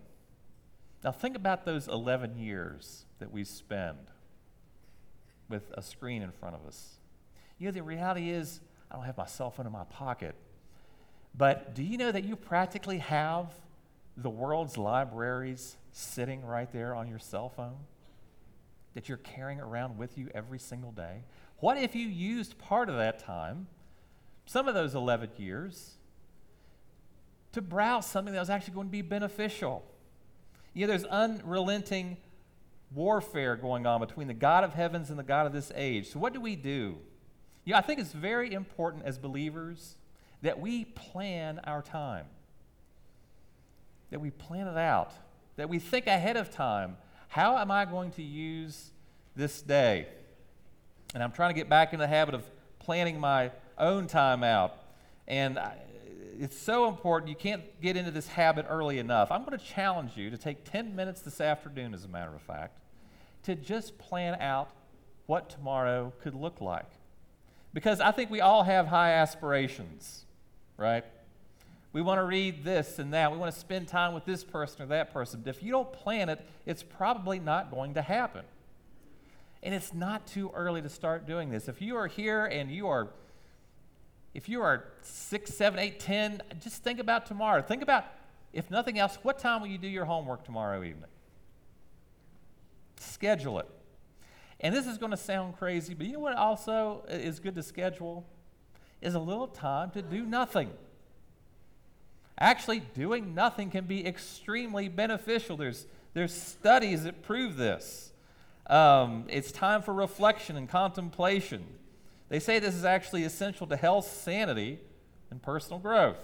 Now, 1.04 1.12
think 1.12 1.36
about 1.36 1.64
those 1.64 1.86
11 1.86 2.38
years 2.38 3.04
that 3.20 3.30
we 3.30 3.44
spend 3.44 3.98
with 5.48 5.70
a 5.74 5.82
screen 5.82 6.22
in 6.22 6.32
front 6.32 6.56
of 6.56 6.66
us. 6.66 6.94
You 7.58 7.66
know, 7.66 7.72
the 7.72 7.82
reality 7.82 8.30
is, 8.30 8.60
I 8.90 8.96
don't 8.96 9.04
have 9.04 9.16
my 9.16 9.26
cell 9.26 9.50
phone 9.50 9.66
in 9.66 9.72
my 9.72 9.84
pocket. 9.84 10.34
But 11.36 11.74
do 11.74 11.82
you 11.82 11.98
know 11.98 12.10
that 12.10 12.24
you 12.24 12.36
practically 12.36 12.98
have 12.98 13.52
the 14.16 14.30
world's 14.30 14.78
libraries 14.78 15.76
sitting 15.92 16.44
right 16.44 16.72
there 16.72 16.94
on 16.94 17.08
your 17.08 17.18
cell 17.18 17.50
phone? 17.50 17.76
that 18.94 19.08
you're 19.08 19.18
carrying 19.18 19.60
around 19.60 19.98
with 19.98 20.16
you 20.16 20.30
every 20.34 20.58
single 20.58 20.92
day? 20.92 21.22
What 21.58 21.76
if 21.76 21.94
you 21.94 22.06
used 22.06 22.58
part 22.58 22.88
of 22.88 22.96
that 22.96 23.18
time, 23.18 23.66
some 24.46 24.68
of 24.68 24.74
those 24.74 24.94
11 24.94 25.30
years, 25.36 25.94
to 27.52 27.60
browse 27.60 28.06
something 28.06 28.32
that 28.32 28.40
was 28.40 28.50
actually 28.50 28.74
going 28.74 28.86
to 28.86 28.92
be 28.92 29.02
beneficial? 29.02 29.84
You 30.74 30.86
know, 30.86 30.88
there's 30.88 31.04
unrelenting 31.04 32.16
warfare 32.92 33.56
going 33.56 33.86
on 33.86 34.00
between 34.00 34.26
the 34.26 34.34
God 34.34 34.64
of 34.64 34.74
heavens 34.74 35.10
and 35.10 35.18
the 35.18 35.24
God 35.24 35.46
of 35.46 35.52
this 35.52 35.72
age. 35.74 36.08
So, 36.08 36.18
what 36.18 36.32
do 36.32 36.40
we 36.40 36.56
do? 36.56 36.96
Yeah, 37.64 37.78
I 37.78 37.80
think 37.80 38.00
it's 38.00 38.12
very 38.12 38.52
important 38.52 39.04
as 39.04 39.18
believers 39.18 39.96
that 40.42 40.60
we 40.60 40.84
plan 40.84 41.60
our 41.64 41.80
time, 41.80 42.26
that 44.10 44.20
we 44.20 44.30
plan 44.30 44.66
it 44.66 44.76
out, 44.76 45.12
that 45.56 45.68
we 45.68 45.78
think 45.78 46.06
ahead 46.06 46.36
of 46.36 46.50
time. 46.50 46.96
How 47.28 47.56
am 47.56 47.70
I 47.70 47.84
going 47.84 48.10
to 48.12 48.22
use 48.22 48.90
this 49.34 49.62
day? 49.62 50.06
And 51.14 51.22
I'm 51.22 51.32
trying 51.32 51.50
to 51.50 51.54
get 51.54 51.68
back 51.68 51.92
in 51.92 51.98
the 51.98 52.06
habit 52.06 52.34
of 52.34 52.44
planning 52.78 53.18
my 53.18 53.52
own 53.78 54.06
time 54.06 54.42
out. 54.44 54.76
And 55.26 55.58
I, 55.58 55.78
it's 56.38 56.58
so 56.58 56.88
important. 56.88 57.28
You 57.28 57.36
can't 57.36 57.62
get 57.80 57.96
into 57.96 58.10
this 58.10 58.26
habit 58.26 58.66
early 58.68 58.98
enough. 58.98 59.30
I'm 59.30 59.44
going 59.44 59.58
to 59.58 59.64
challenge 59.64 60.16
you 60.16 60.30
to 60.30 60.36
take 60.36 60.64
10 60.70 60.94
minutes 60.94 61.20
this 61.20 61.40
afternoon, 61.40 61.94
as 61.94 62.04
a 62.04 62.08
matter 62.08 62.34
of 62.34 62.42
fact, 62.42 62.78
to 63.44 63.54
just 63.54 63.98
plan 63.98 64.40
out 64.40 64.70
what 65.26 65.48
tomorrow 65.48 66.12
could 66.22 66.34
look 66.34 66.60
like. 66.60 66.90
Because 67.72 68.00
I 68.00 68.12
think 68.12 68.30
we 68.30 68.40
all 68.40 68.62
have 68.62 68.86
high 68.86 69.12
aspirations, 69.12 70.24
right? 70.76 71.04
We 71.92 72.02
want 72.02 72.18
to 72.18 72.24
read 72.24 72.64
this 72.64 72.98
and 72.98 73.14
that. 73.14 73.32
We 73.32 73.38
want 73.38 73.52
to 73.52 73.58
spend 73.58 73.88
time 73.88 74.14
with 74.14 74.24
this 74.24 74.42
person 74.44 74.82
or 74.82 74.86
that 74.86 75.12
person. 75.12 75.42
But 75.44 75.56
if 75.56 75.62
you 75.62 75.70
don't 75.70 75.92
plan 75.92 76.28
it, 76.28 76.44
it's 76.66 76.82
probably 76.82 77.38
not 77.38 77.70
going 77.70 77.94
to 77.94 78.02
happen. 78.02 78.44
And 79.62 79.74
it's 79.74 79.94
not 79.94 80.26
too 80.26 80.50
early 80.54 80.82
to 80.82 80.88
start 80.88 81.26
doing 81.26 81.50
this. 81.50 81.68
If 81.68 81.80
you 81.80 81.96
are 81.96 82.06
here 82.06 82.44
and 82.44 82.70
you 82.70 82.88
are 82.88 83.08
if 84.34 84.48
you 84.48 84.60
are 84.60 84.84
six, 85.02 85.54
seven, 85.54 85.78
eight, 85.78 86.00
ten, 86.00 86.42
just 86.60 86.82
think 86.82 86.98
about 86.98 87.26
tomorrow. 87.26 87.62
Think 87.62 87.82
about, 87.82 88.04
if 88.52 88.70
nothing 88.70 88.98
else, 88.98 89.16
what 89.22 89.38
time 89.38 89.60
will 89.60 89.68
you 89.68 89.78
do 89.78 89.88
your 89.88 90.04
homework 90.04 90.44
tomorrow 90.44 90.82
evening? 90.82 91.10
Schedule 92.98 93.60
it. 93.60 93.68
And 94.60 94.74
this 94.74 94.86
is 94.86 94.98
going 94.98 95.10
to 95.10 95.16
sound 95.16 95.56
crazy, 95.56 95.94
but 95.94 96.06
you 96.06 96.14
know 96.14 96.20
what 96.20 96.36
also 96.36 97.04
is 97.08 97.38
good 97.38 97.54
to 97.54 97.62
schedule? 97.62 98.26
Is 99.00 99.14
a 99.14 99.20
little 99.20 99.46
time 99.46 99.90
to 99.92 100.02
do 100.02 100.24
nothing. 100.24 100.70
Actually, 102.38 102.80
doing 102.80 103.34
nothing 103.34 103.70
can 103.70 103.84
be 103.84 104.04
extremely 104.06 104.88
beneficial. 104.88 105.56
There's, 105.56 105.86
there's 106.14 106.32
studies 106.32 107.04
that 107.04 107.22
prove 107.22 107.56
this. 107.56 108.12
Um, 108.66 109.26
it's 109.28 109.52
time 109.52 109.82
for 109.82 109.92
reflection 109.92 110.56
and 110.56 110.68
contemplation. 110.68 111.64
They 112.28 112.40
say 112.40 112.58
this 112.58 112.74
is 112.74 112.84
actually 112.84 113.24
essential 113.24 113.66
to 113.66 113.76
health, 113.76 114.06
sanity, 114.06 114.80
and 115.30 115.42
personal 115.42 115.78
growth. 115.78 116.18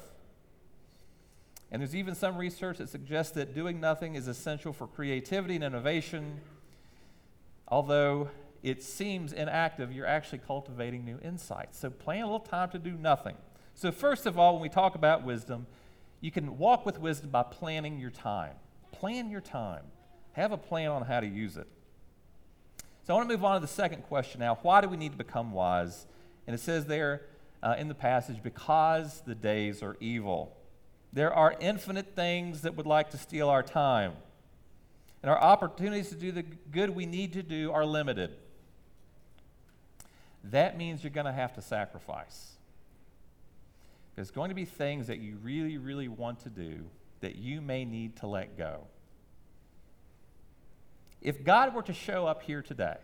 And 1.70 1.82
there's 1.82 1.94
even 1.94 2.14
some 2.14 2.36
research 2.36 2.78
that 2.78 2.88
suggests 2.88 3.32
that 3.34 3.54
doing 3.54 3.80
nothing 3.80 4.14
is 4.16 4.26
essential 4.26 4.72
for 4.72 4.86
creativity 4.86 5.54
and 5.54 5.62
innovation. 5.62 6.40
Although 7.68 8.30
it 8.62 8.82
seems 8.82 9.32
inactive, 9.32 9.92
you're 9.92 10.06
actually 10.06 10.38
cultivating 10.38 11.04
new 11.04 11.18
insights. 11.22 11.78
So 11.78 11.90
plan 11.90 12.22
a 12.22 12.26
little 12.26 12.40
time 12.40 12.70
to 12.70 12.78
do 12.78 12.92
nothing. 12.92 13.36
So, 13.74 13.92
first 13.92 14.26
of 14.26 14.38
all, 14.38 14.54
when 14.54 14.62
we 14.62 14.68
talk 14.68 14.94
about 14.94 15.24
wisdom, 15.24 15.66
you 16.20 16.30
can 16.30 16.58
walk 16.58 16.84
with 16.84 16.98
wisdom 16.98 17.30
by 17.30 17.44
planning 17.44 17.98
your 17.98 18.10
time. 18.10 18.54
Plan 18.92 19.30
your 19.30 19.40
time, 19.40 19.84
have 20.32 20.52
a 20.52 20.58
plan 20.58 20.90
on 20.90 21.02
how 21.02 21.20
to 21.20 21.26
use 21.26 21.56
it. 21.56 21.66
So 23.10 23.14
I 23.14 23.16
want 23.16 23.28
to 23.28 23.36
move 23.36 23.44
on 23.44 23.54
to 23.56 23.60
the 23.60 23.66
second 23.66 24.02
question 24.02 24.38
now. 24.38 24.56
Why 24.62 24.80
do 24.80 24.88
we 24.88 24.96
need 24.96 25.10
to 25.10 25.18
become 25.18 25.50
wise? 25.50 26.06
And 26.46 26.54
it 26.54 26.60
says 26.60 26.86
there 26.86 27.22
uh, 27.60 27.74
in 27.76 27.88
the 27.88 27.94
passage, 27.96 28.40
because 28.40 29.22
the 29.26 29.34
days 29.34 29.82
are 29.82 29.96
evil. 29.98 30.56
There 31.12 31.34
are 31.34 31.56
infinite 31.58 32.14
things 32.14 32.62
that 32.62 32.76
would 32.76 32.86
like 32.86 33.10
to 33.10 33.18
steal 33.18 33.48
our 33.48 33.64
time. 33.64 34.12
And 35.24 35.28
our 35.28 35.40
opportunities 35.40 36.10
to 36.10 36.14
do 36.14 36.30
the 36.30 36.44
good 36.44 36.90
we 36.90 37.04
need 37.04 37.32
to 37.32 37.42
do 37.42 37.72
are 37.72 37.84
limited. 37.84 38.30
That 40.44 40.78
means 40.78 41.02
you're 41.02 41.10
going 41.10 41.26
to 41.26 41.32
have 41.32 41.52
to 41.54 41.62
sacrifice. 41.62 42.52
There's 44.14 44.30
going 44.30 44.50
to 44.50 44.54
be 44.54 44.66
things 44.66 45.08
that 45.08 45.18
you 45.18 45.36
really, 45.42 45.78
really 45.78 46.06
want 46.06 46.38
to 46.44 46.48
do 46.48 46.84
that 47.22 47.34
you 47.34 47.60
may 47.60 47.84
need 47.84 48.14
to 48.18 48.28
let 48.28 48.56
go. 48.56 48.84
If 51.20 51.44
God 51.44 51.74
were 51.74 51.82
to 51.82 51.92
show 51.92 52.26
up 52.26 52.42
here 52.42 52.62
today 52.62 52.96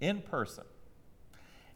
in 0.00 0.22
person 0.22 0.64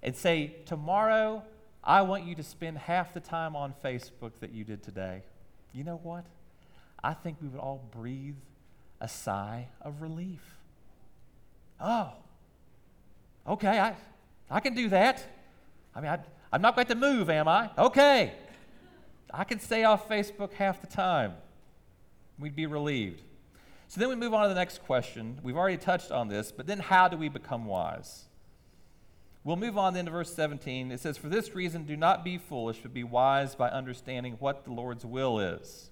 and 0.03 0.17
say, 0.17 0.57
Tomorrow, 0.67 1.43
I 1.83 2.03
want 2.03 2.25
you 2.25 2.35
to 2.35 2.43
spend 2.43 2.79
half 2.79 3.15
the 3.15 3.21
time 3.21 3.57
on 3.57 3.75
Facebook 3.85 4.33
that 4.41 4.53
you 4.53 4.65
did 4.65 4.83
today, 4.83 5.23
you 5.73 5.85
know 5.85 6.01
what? 6.03 6.25
I 7.03 7.15
think 7.15 7.39
we 7.41 7.49
would 7.49 7.61
all 7.61 7.89
breathe 7.91 8.37
a 9.01 9.09
sigh 9.09 9.69
of 9.81 10.03
relief. 10.03 10.43
Oh, 11.81 12.13
okay, 13.49 13.79
I, 13.79 13.95
I 14.51 14.61
can 14.61 14.75
do 14.75 14.89
that. 14.91 15.25
I 15.95 16.01
mean, 16.01 16.11
I, 16.11 16.19
I'm 16.53 16.61
not 16.61 16.75
going 16.75 16.89
to 16.89 16.95
move, 16.95 17.31
am 17.31 17.49
I? 17.49 17.71
Okay. 17.79 18.33
I 19.33 19.45
can 19.45 19.61
stay 19.61 19.85
off 19.85 20.09
Facebook 20.09 20.53
half 20.53 20.81
the 20.81 20.87
time. 20.87 21.35
We'd 22.39 22.57
be 22.57 22.67
relieved. 22.67 23.23
So 23.91 23.99
then 23.99 24.09
we 24.09 24.15
move 24.15 24.33
on 24.33 24.45
to 24.45 24.49
the 24.49 24.55
next 24.55 24.85
question. 24.85 25.41
We've 25.43 25.57
already 25.57 25.77
touched 25.77 26.13
on 26.13 26.29
this, 26.29 26.53
but 26.53 26.69
then 26.69 26.79
how 26.79 27.09
do 27.09 27.17
we 27.17 27.29
become 27.29 27.65
wise? 27.65 28.27
We'll 29.43 29.57
move 29.57 29.77
on 29.77 29.95
then 29.95 30.05
to 30.05 30.13
verse 30.13 30.33
17. 30.33 30.93
It 30.93 31.01
says, 31.01 31.19
For 31.19 31.29
this 31.29 31.57
reason, 31.57 31.87
do 31.87 31.97
not 31.97 32.23
be 32.23 32.39
foolish, 32.39 32.79
but 32.83 32.95
be 32.95 33.03
wise 33.03 33.57
by 33.57 33.69
understanding 33.69 34.37
what 34.39 34.65
the 34.65 34.71
Lord's 34.71 35.05
will 35.05 35.41
is. 35.41 35.91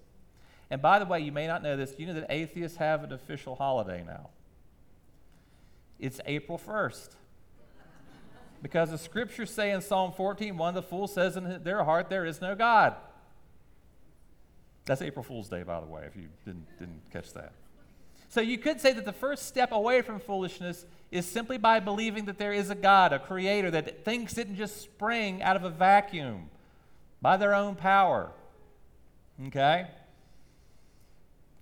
And 0.70 0.80
by 0.80 1.00
the 1.00 1.06
way, 1.06 1.18
you 1.18 1.32
may 1.32 1.48
not 1.48 1.60
know 1.60 1.76
this. 1.76 1.96
You 1.98 2.06
know 2.06 2.14
that 2.14 2.26
atheists 2.30 2.76
have 2.76 3.02
an 3.02 3.12
official 3.12 3.56
holiday 3.56 4.04
now. 4.06 4.30
It's 5.98 6.20
April 6.24 6.56
1st. 6.56 7.16
because 8.62 8.92
the 8.92 8.98
scriptures 8.98 9.50
say 9.50 9.72
in 9.72 9.80
Psalm 9.80 10.12
14, 10.12 10.56
one, 10.56 10.74
the 10.74 10.82
fool 10.84 11.08
says 11.08 11.36
in 11.36 11.64
their 11.64 11.82
heart, 11.82 12.10
There 12.10 12.24
is 12.24 12.40
no 12.40 12.54
God. 12.54 12.94
That's 14.84 15.02
April 15.02 15.24
Fool's 15.24 15.48
Day, 15.48 15.64
by 15.64 15.80
the 15.80 15.86
way, 15.86 16.04
if 16.06 16.14
you 16.14 16.28
didn't, 16.44 16.78
didn't 16.78 17.02
catch 17.12 17.32
that. 17.32 17.52
So 18.28 18.40
you 18.40 18.58
could 18.58 18.80
say 18.80 18.92
that 18.92 19.04
the 19.04 19.12
first 19.12 19.46
step 19.46 19.72
away 19.72 20.02
from 20.02 20.20
foolishness 20.20 20.84
is 21.10 21.26
simply 21.26 21.56
by 21.56 21.80
believing 21.80 22.26
that 22.26 22.38
there 22.38 22.52
is 22.52 22.68
a 22.68 22.74
God, 22.74 23.12
a 23.12 23.18
creator, 23.18 23.70
that 23.70 24.04
things 24.04 24.34
didn't 24.34 24.56
just 24.56 24.82
spring 24.82 25.42
out 25.42 25.56
of 25.56 25.64
a 25.64 25.70
vacuum 25.70 26.50
by 27.22 27.36
their 27.38 27.54
own 27.54 27.74
power. 27.74 28.30
Okay? 29.46 29.86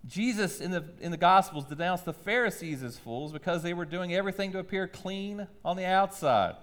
Jesus 0.06 0.60
in 0.60 0.72
the, 0.72 0.84
in 1.00 1.10
the 1.10 1.16
Gospels 1.16 1.64
denounced 1.64 2.04
the 2.04 2.12
Pharisees 2.12 2.82
as 2.82 2.98
fools 2.98 3.32
because 3.32 3.62
they 3.62 3.74
were 3.74 3.84
doing 3.84 4.14
everything 4.14 4.52
to 4.52 4.58
appear 4.58 4.88
clean 4.88 5.46
on 5.64 5.76
the 5.76 5.84
outside. 5.84 6.56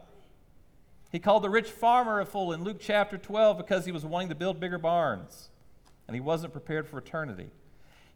He 1.11 1.19
called 1.19 1.43
the 1.43 1.49
rich 1.49 1.69
farmer 1.69 2.19
a 2.19 2.25
fool 2.25 2.53
in 2.53 2.63
Luke 2.63 2.77
chapter 2.79 3.17
12 3.17 3.57
because 3.57 3.85
he 3.85 3.91
was 3.91 4.05
wanting 4.05 4.29
to 4.29 4.35
build 4.35 4.59
bigger 4.59 4.77
barns 4.77 5.49
and 6.07 6.15
he 6.15 6.21
wasn't 6.21 6.53
prepared 6.53 6.87
for 6.87 6.97
eternity. 6.97 7.49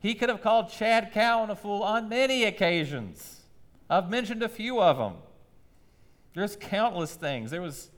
He 0.07 0.15
could 0.15 0.29
have 0.29 0.41
called 0.41 0.69
Chad 0.69 1.11
Cowan 1.11 1.49
a 1.49 1.55
fool 1.57 1.83
on 1.83 2.07
many 2.07 2.45
occasions. 2.45 3.41
I've 3.89 4.09
mentioned 4.09 4.41
a 4.41 4.47
few 4.47 4.81
of 4.81 4.97
them. 4.97 5.15
There's 6.33 6.55
countless 6.55 7.15
things. 7.15 7.51
There 7.51 7.61
was, 7.61 7.91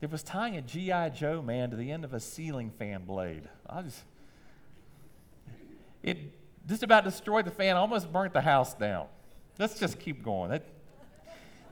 there 0.00 0.08
was 0.08 0.24
tying 0.24 0.56
a 0.56 0.62
G.I. 0.62 1.10
Joe 1.10 1.42
man 1.42 1.70
to 1.70 1.76
the 1.76 1.92
end 1.92 2.02
of 2.02 2.12
a 2.12 2.18
ceiling 2.18 2.72
fan 2.76 3.04
blade. 3.04 3.44
I 3.70 3.82
just, 3.82 4.02
it 6.02 6.18
just 6.66 6.82
about 6.82 7.04
destroyed 7.04 7.44
the 7.44 7.52
fan, 7.52 7.76
almost 7.76 8.12
burnt 8.12 8.32
the 8.32 8.40
house 8.40 8.74
down. 8.74 9.06
Let's 9.60 9.78
just 9.78 10.00
keep 10.00 10.24
going. 10.24 10.50
It, 10.50 10.66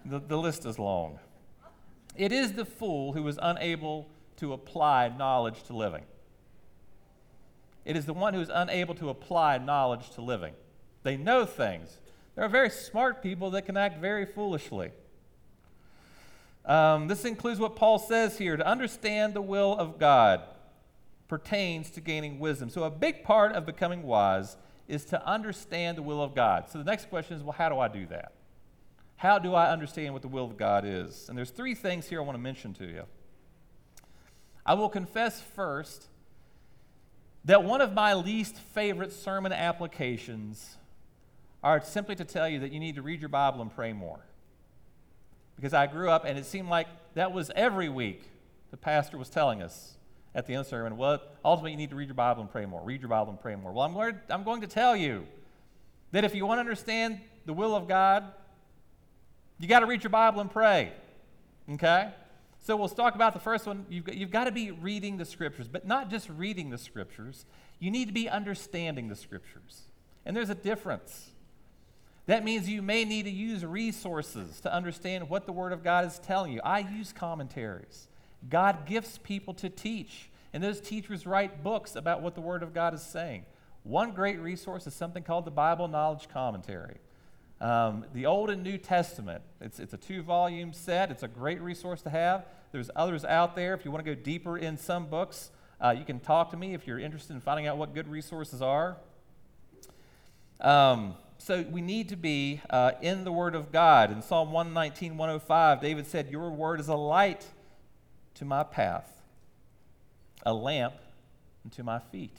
the, 0.04 0.20
the 0.20 0.38
list 0.38 0.64
is 0.64 0.78
long. 0.78 1.18
It 2.14 2.30
is 2.30 2.52
the 2.52 2.64
fool 2.64 3.12
who 3.12 3.26
is 3.26 3.40
unable 3.42 4.08
to 4.36 4.52
apply 4.52 5.08
knowledge 5.08 5.64
to 5.64 5.74
living. 5.74 6.04
It 7.84 7.96
is 7.96 8.06
the 8.06 8.14
one 8.14 8.34
who 8.34 8.40
is 8.40 8.50
unable 8.52 8.94
to 8.96 9.10
apply 9.10 9.58
knowledge 9.58 10.10
to 10.10 10.22
living. 10.22 10.54
They 11.02 11.16
know 11.16 11.44
things. 11.44 11.98
There 12.34 12.44
are 12.44 12.48
very 12.48 12.70
smart 12.70 13.22
people 13.22 13.50
that 13.50 13.66
can 13.66 13.76
act 13.76 14.00
very 14.00 14.26
foolishly. 14.26 14.90
Um, 16.64 17.08
this 17.08 17.24
includes 17.24 17.60
what 17.60 17.76
Paul 17.76 17.98
says 17.98 18.38
here 18.38 18.56
to 18.56 18.66
understand 18.66 19.34
the 19.34 19.42
will 19.42 19.76
of 19.76 19.98
God 19.98 20.40
pertains 21.28 21.90
to 21.90 22.00
gaining 22.00 22.38
wisdom. 22.38 22.70
So, 22.70 22.84
a 22.84 22.90
big 22.90 23.22
part 23.22 23.52
of 23.52 23.66
becoming 23.66 24.02
wise 24.02 24.56
is 24.88 25.04
to 25.06 25.26
understand 25.26 25.98
the 25.98 26.02
will 26.02 26.22
of 26.22 26.34
God. 26.34 26.70
So, 26.70 26.78
the 26.78 26.84
next 26.84 27.10
question 27.10 27.36
is 27.36 27.42
well, 27.42 27.52
how 27.52 27.68
do 27.68 27.78
I 27.78 27.88
do 27.88 28.06
that? 28.06 28.32
How 29.16 29.38
do 29.38 29.54
I 29.54 29.70
understand 29.70 30.12
what 30.12 30.22
the 30.22 30.28
will 30.28 30.44
of 30.44 30.56
God 30.56 30.84
is? 30.86 31.28
And 31.28 31.36
there's 31.36 31.50
three 31.50 31.74
things 31.74 32.08
here 32.08 32.20
I 32.20 32.24
want 32.24 32.36
to 32.36 32.42
mention 32.42 32.72
to 32.74 32.86
you. 32.86 33.04
I 34.66 34.74
will 34.74 34.88
confess 34.88 35.40
first 35.40 36.06
that 37.44 37.62
one 37.62 37.80
of 37.80 37.92
my 37.92 38.14
least 38.14 38.56
favorite 38.56 39.12
sermon 39.12 39.52
applications 39.52 40.76
are 41.62 41.80
simply 41.80 42.14
to 42.14 42.24
tell 42.24 42.48
you 42.48 42.60
that 42.60 42.72
you 42.72 42.80
need 42.80 42.94
to 42.94 43.02
read 43.02 43.20
your 43.20 43.28
Bible 43.28 43.60
and 43.62 43.74
pray 43.74 43.92
more. 43.92 44.20
Because 45.56 45.72
I 45.72 45.86
grew 45.86 46.10
up 46.10 46.24
and 46.24 46.38
it 46.38 46.46
seemed 46.46 46.68
like 46.68 46.88
that 47.14 47.32
was 47.32 47.50
every 47.54 47.88
week 47.88 48.22
the 48.70 48.76
pastor 48.76 49.18
was 49.18 49.28
telling 49.28 49.62
us 49.62 49.94
at 50.34 50.46
the 50.46 50.54
end 50.54 50.60
of 50.60 50.66
the 50.66 50.70
sermon, 50.70 50.96
well, 50.96 51.20
ultimately 51.44 51.70
you 51.70 51.76
need 51.76 51.90
to 51.90 51.96
read 51.96 52.08
your 52.08 52.14
Bible 52.14 52.42
and 52.42 52.50
pray 52.50 52.66
more. 52.66 52.82
Read 52.82 53.00
your 53.00 53.08
Bible 53.08 53.30
and 53.30 53.40
pray 53.40 53.54
more. 53.54 53.72
Well, 53.72 53.84
I'm 53.84 53.94
going, 53.94 54.18
I'm 54.28 54.42
going 54.42 54.62
to 54.62 54.66
tell 54.66 54.96
you 54.96 55.26
that 56.10 56.24
if 56.24 56.34
you 56.34 56.44
want 56.44 56.58
to 56.58 56.60
understand 56.60 57.20
the 57.46 57.52
will 57.52 57.76
of 57.76 57.86
God, 57.86 58.24
you 59.58 59.68
got 59.68 59.80
to 59.80 59.86
read 59.86 60.02
your 60.02 60.10
Bible 60.10 60.40
and 60.40 60.50
pray. 60.50 60.92
Okay? 61.70 62.10
So 62.64 62.76
we'll 62.76 62.88
talk 62.88 63.14
about 63.14 63.34
the 63.34 63.40
first 63.40 63.66
one. 63.66 63.84
You've 63.90 64.04
got, 64.04 64.14
you've 64.16 64.30
got 64.30 64.44
to 64.44 64.50
be 64.50 64.70
reading 64.70 65.18
the 65.18 65.26
scriptures, 65.26 65.68
but 65.68 65.86
not 65.86 66.08
just 66.08 66.30
reading 66.30 66.70
the 66.70 66.78
scriptures. 66.78 67.44
You 67.78 67.90
need 67.90 68.06
to 68.06 68.14
be 68.14 68.26
understanding 68.26 69.08
the 69.08 69.16
scriptures. 69.16 69.82
And 70.24 70.34
there's 70.34 70.48
a 70.48 70.54
difference. 70.54 71.32
That 72.24 72.42
means 72.42 72.66
you 72.66 72.80
may 72.80 73.04
need 73.04 73.24
to 73.24 73.30
use 73.30 73.66
resources 73.66 74.60
to 74.62 74.72
understand 74.72 75.28
what 75.28 75.44
the 75.44 75.52
Word 75.52 75.74
of 75.74 75.84
God 75.84 76.06
is 76.06 76.18
telling 76.18 76.52
you. 76.52 76.62
I 76.64 76.78
use 76.78 77.12
commentaries. 77.12 78.08
God 78.48 78.86
gifts 78.86 79.18
people 79.22 79.52
to 79.54 79.68
teach, 79.68 80.30
and 80.54 80.64
those 80.64 80.80
teachers 80.80 81.26
write 81.26 81.62
books 81.62 81.94
about 81.96 82.22
what 82.22 82.34
the 82.34 82.40
Word 82.40 82.62
of 82.62 82.72
God 82.72 82.94
is 82.94 83.02
saying. 83.02 83.44
One 83.82 84.12
great 84.12 84.40
resource 84.40 84.86
is 84.86 84.94
something 84.94 85.22
called 85.22 85.44
the 85.44 85.50
Bible 85.50 85.86
Knowledge 85.86 86.30
Commentary. 86.30 86.96
Um, 87.60 88.04
the 88.12 88.26
Old 88.26 88.50
and 88.50 88.62
New 88.62 88.78
Testament. 88.78 89.42
It's, 89.60 89.78
it's 89.78 89.94
a 89.94 89.96
two 89.96 90.22
volume 90.22 90.72
set. 90.72 91.10
It's 91.10 91.22
a 91.22 91.28
great 91.28 91.60
resource 91.60 92.02
to 92.02 92.10
have. 92.10 92.46
There's 92.72 92.90
others 92.96 93.24
out 93.24 93.54
there. 93.54 93.74
If 93.74 93.84
you 93.84 93.90
want 93.90 94.04
to 94.04 94.14
go 94.14 94.20
deeper 94.20 94.58
in 94.58 94.76
some 94.76 95.06
books, 95.06 95.50
uh, 95.80 95.94
you 95.96 96.04
can 96.04 96.20
talk 96.20 96.50
to 96.50 96.56
me 96.56 96.74
if 96.74 96.86
you're 96.86 96.98
interested 96.98 97.34
in 97.34 97.40
finding 97.40 97.66
out 97.66 97.76
what 97.76 97.94
good 97.94 98.08
resources 98.08 98.60
are. 98.60 98.96
Um, 100.60 101.14
so 101.38 101.62
we 101.70 101.80
need 101.80 102.08
to 102.08 102.16
be 102.16 102.60
uh, 102.70 102.92
in 103.02 103.24
the 103.24 103.32
Word 103.32 103.54
of 103.54 103.70
God. 103.70 104.10
In 104.10 104.22
Psalm 104.22 104.50
119, 104.50 105.16
105, 105.16 105.80
David 105.80 106.06
said, 106.06 106.30
Your 106.30 106.50
word 106.50 106.80
is 106.80 106.88
a 106.88 106.94
light 106.94 107.44
to 108.34 108.44
my 108.44 108.62
path, 108.62 109.22
a 110.44 110.54
lamp 110.54 110.94
unto 111.64 111.82
my 111.82 111.98
feet. 111.98 112.36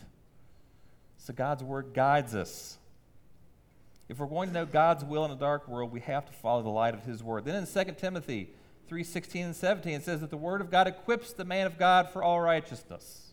So 1.17 1.33
God's 1.33 1.63
Word 1.63 1.93
guides 1.93 2.35
us. 2.35 2.77
If 4.07 4.19
we're 4.19 4.27
going 4.27 4.49
to 4.49 4.53
know 4.53 4.65
God's 4.65 5.03
will 5.03 5.25
in 5.25 5.31
a 5.31 5.35
dark 5.35 5.67
world, 5.67 5.91
we 5.91 5.99
have 6.01 6.25
to 6.25 6.33
follow 6.33 6.61
the 6.61 6.69
light 6.69 6.93
of 6.93 7.03
His 7.03 7.23
Word. 7.23 7.45
Then 7.45 7.55
in 7.55 7.65
2 7.65 7.93
Timothy 7.93 8.49
3 8.87 9.03
16 9.03 9.45
and 9.45 9.55
17, 9.55 9.93
it 9.93 10.03
says 10.03 10.21
that 10.21 10.29
the 10.29 10.37
Word 10.37 10.61
of 10.61 10.69
God 10.69 10.87
equips 10.87 11.33
the 11.33 11.45
man 11.45 11.65
of 11.65 11.79
God 11.79 12.09
for 12.09 12.21
all 12.21 12.39
righteousness. 12.39 13.25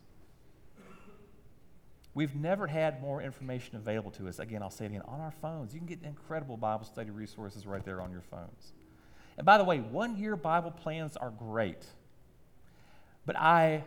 We've 2.15 2.35
never 2.35 2.67
had 2.67 3.01
more 3.01 3.23
information 3.23 3.77
available 3.77 4.11
to 4.13 4.29
us. 4.29 4.39
Again, 4.39 4.63
I'll 4.63 4.71
say 4.71 4.85
it 4.85 4.89
again 4.89 5.03
on 5.07 5.21
our 5.21 5.33
phones. 5.41 5.73
You 5.73 5.81
can 5.81 5.87
get 5.87 6.03
incredible 6.03 6.59
Bible 6.59 6.85
study 6.85 7.11
resources 7.11 7.67
right 7.67 7.85
there 7.85 8.03
on 8.03 8.11
your 8.11 8.21
phones. 8.21 8.73
And 9.39 9.47
by 9.47 9.57
the 9.57 9.65
way, 9.65 9.79
one 9.81 10.19
year 10.19 10.37
Bible 10.37 10.71
plans 10.71 11.17
are 11.17 11.31
great. 11.31 11.85
But 13.25 13.37
I, 13.39 13.85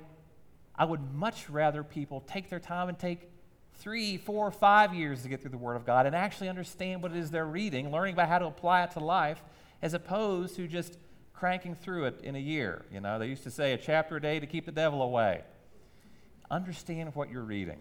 I 0.76 0.86
would 0.86 1.14
much 1.14 1.50
rather 1.50 1.84
people 1.84 2.22
take 2.22 2.50
their 2.50 2.60
time 2.60 2.90
and 2.90 2.98
take 2.98 3.30
three, 3.78 4.18
four, 4.18 4.52
five 4.52 4.94
years 4.94 5.24
to 5.24 5.30
get 5.30 5.42
through 5.42 5.52
the 5.52 5.58
Word 5.58 5.76
of 5.76 5.86
God 5.86 6.06
and 6.06 6.16
actually 6.16 6.50
understand 6.50 7.04
what 7.04 7.12
it 7.12 7.18
is 7.18 7.32
they're 7.32 7.46
reading, 7.46 7.92
learning 7.92 8.14
about 8.14 8.30
how 8.30 8.40
to 8.40 8.46
apply 8.46 8.84
it 8.84 8.92
to 8.92 9.00
life, 9.00 9.44
as 9.82 9.94
opposed 9.94 10.56
to 10.56 10.68
just 10.68 10.98
cranking 11.34 11.76
through 11.76 12.06
it 12.06 12.22
in 12.24 12.36
a 12.36 12.40
year. 12.40 12.86
You 12.92 13.02
know, 13.02 13.20
they 13.20 13.28
used 13.28 13.44
to 13.44 13.52
say 13.52 13.74
a 13.74 13.78
chapter 13.78 14.18
a 14.18 14.22
day 14.22 14.40
to 14.40 14.48
keep 14.48 14.66
the 14.66 14.72
devil 14.72 15.02
away. 15.02 15.42
Understand 16.50 17.14
what 17.16 17.30
you're 17.30 17.44
reading. 17.44 17.80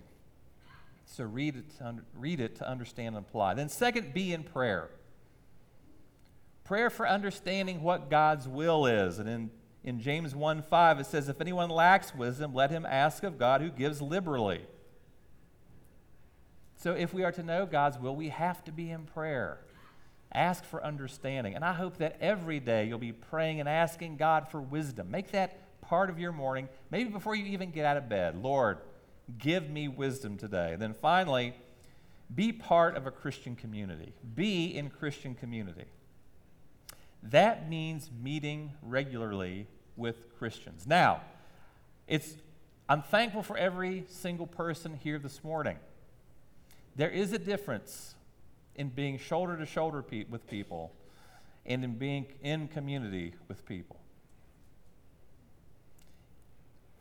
So 1.06 1.24
read 1.24 1.56
it, 1.56 1.78
to, 1.78 1.96
read 2.16 2.40
it 2.40 2.56
to 2.56 2.68
understand 2.68 3.16
and 3.16 3.24
apply. 3.24 3.54
Then, 3.54 3.68
second, 3.68 4.14
be 4.14 4.32
in 4.32 4.42
prayer. 4.42 4.90
Prayer 6.64 6.90
for 6.90 7.06
understanding 7.06 7.82
what 7.82 8.10
God's 8.10 8.48
will 8.48 8.86
is. 8.86 9.18
And 9.18 9.28
in, 9.28 9.50
in 9.84 10.00
James 10.00 10.34
1 10.34 10.62
5, 10.62 11.00
it 11.00 11.06
says, 11.06 11.28
If 11.28 11.40
anyone 11.40 11.68
lacks 11.68 12.14
wisdom, 12.14 12.54
let 12.54 12.70
him 12.70 12.86
ask 12.86 13.22
of 13.22 13.38
God 13.38 13.60
who 13.60 13.70
gives 13.70 14.00
liberally. 14.00 14.62
So, 16.76 16.92
if 16.92 17.14
we 17.14 17.24
are 17.24 17.32
to 17.32 17.42
know 17.42 17.66
God's 17.66 17.98
will, 17.98 18.16
we 18.16 18.28
have 18.28 18.62
to 18.64 18.72
be 18.72 18.90
in 18.90 19.04
prayer. 19.04 19.58
Ask 20.32 20.64
for 20.64 20.84
understanding. 20.84 21.54
And 21.54 21.64
I 21.64 21.72
hope 21.72 21.98
that 21.98 22.16
every 22.20 22.58
day 22.58 22.86
you'll 22.86 22.98
be 22.98 23.12
praying 23.12 23.60
and 23.60 23.68
asking 23.68 24.16
God 24.16 24.48
for 24.48 24.60
wisdom. 24.60 25.10
Make 25.10 25.30
that 25.30 25.80
part 25.80 26.10
of 26.10 26.18
your 26.18 26.32
morning, 26.32 26.68
maybe 26.90 27.10
before 27.10 27.36
you 27.36 27.44
even 27.46 27.70
get 27.70 27.84
out 27.84 27.96
of 27.96 28.08
bed. 28.08 28.42
Lord, 28.42 28.78
Give 29.38 29.70
me 29.70 29.88
wisdom 29.88 30.36
today. 30.36 30.72
And 30.72 30.82
then 30.82 30.94
finally, 30.94 31.54
be 32.34 32.52
part 32.52 32.96
of 32.96 33.06
a 33.06 33.10
Christian 33.10 33.56
community. 33.56 34.12
Be 34.34 34.66
in 34.66 34.90
Christian 34.90 35.34
community. 35.34 35.84
That 37.22 37.68
means 37.70 38.10
meeting 38.22 38.72
regularly 38.82 39.66
with 39.96 40.36
Christians. 40.38 40.86
Now, 40.86 41.22
it's 42.06 42.34
I'm 42.86 43.00
thankful 43.00 43.42
for 43.42 43.56
every 43.56 44.04
single 44.08 44.46
person 44.46 44.98
here 45.02 45.18
this 45.18 45.42
morning. 45.42 45.78
There 46.96 47.10
is 47.10 47.32
a 47.32 47.38
difference 47.38 48.14
in 48.76 48.88
being 48.88 49.18
shoulder 49.18 49.56
to 49.56 49.66
shoulder 49.66 50.02
pe- 50.02 50.24
with 50.24 50.48
people 50.48 50.92
and 51.66 51.84
in 51.84 51.94
being 51.94 52.26
in 52.42 52.68
community 52.68 53.34
with 53.48 53.64
people 53.66 54.00